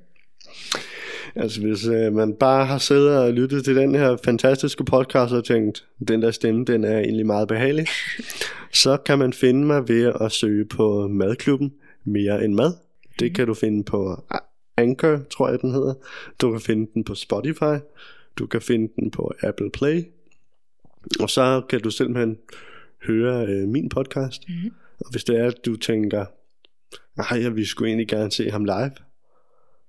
[1.36, 5.46] Altså hvis øh, man bare har siddet og lyttet til den her fantastiske podcast og
[5.46, 7.86] tænkt, den der stemme, den er egentlig meget behagelig,
[8.84, 11.74] så kan man finde mig ved at søge på Madklubben
[12.04, 12.74] Mere end Mad.
[13.20, 14.24] Det kan du finde på
[14.78, 15.94] Anchor, tror jeg den hedder.
[16.42, 17.78] Du kan finde den på Spotify.
[18.38, 20.04] Du kan finde den på Apple Play.
[21.20, 22.38] Og så kan du simpelthen
[23.08, 24.50] høre øh, min podcast.
[24.50, 24.72] Mhm.
[25.00, 26.26] Og hvis det er, at du tænker,
[27.18, 28.92] nej, jeg vil sgu egentlig gerne se ham live,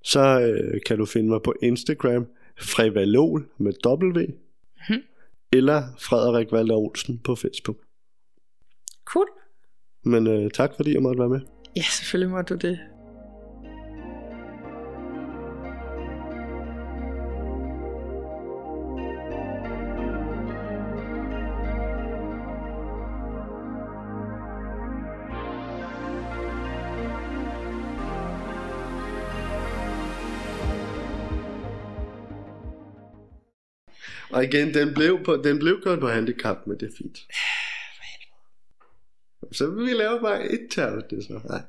[0.04, 2.26] så øh, kan du finde mig på Instagram,
[2.58, 4.20] Frevalol med W,
[4.88, 5.02] Mhm.
[5.52, 7.76] eller Frederik Valder Olsen på Facebook.
[9.04, 9.26] Cool.
[10.04, 11.40] Men øh, tak fordi jeg måtte være med.
[11.76, 12.78] Ja, selvfølgelig må du det.
[34.30, 37.18] Og igen, den blev, på, den blev gjort på handicap, men det er fint.
[39.52, 41.40] Så vil vi lave bare et til det så.
[41.48, 41.60] Nej.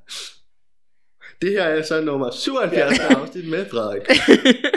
[1.41, 4.01] Det her er så nummer 77 afsnit med Frederik.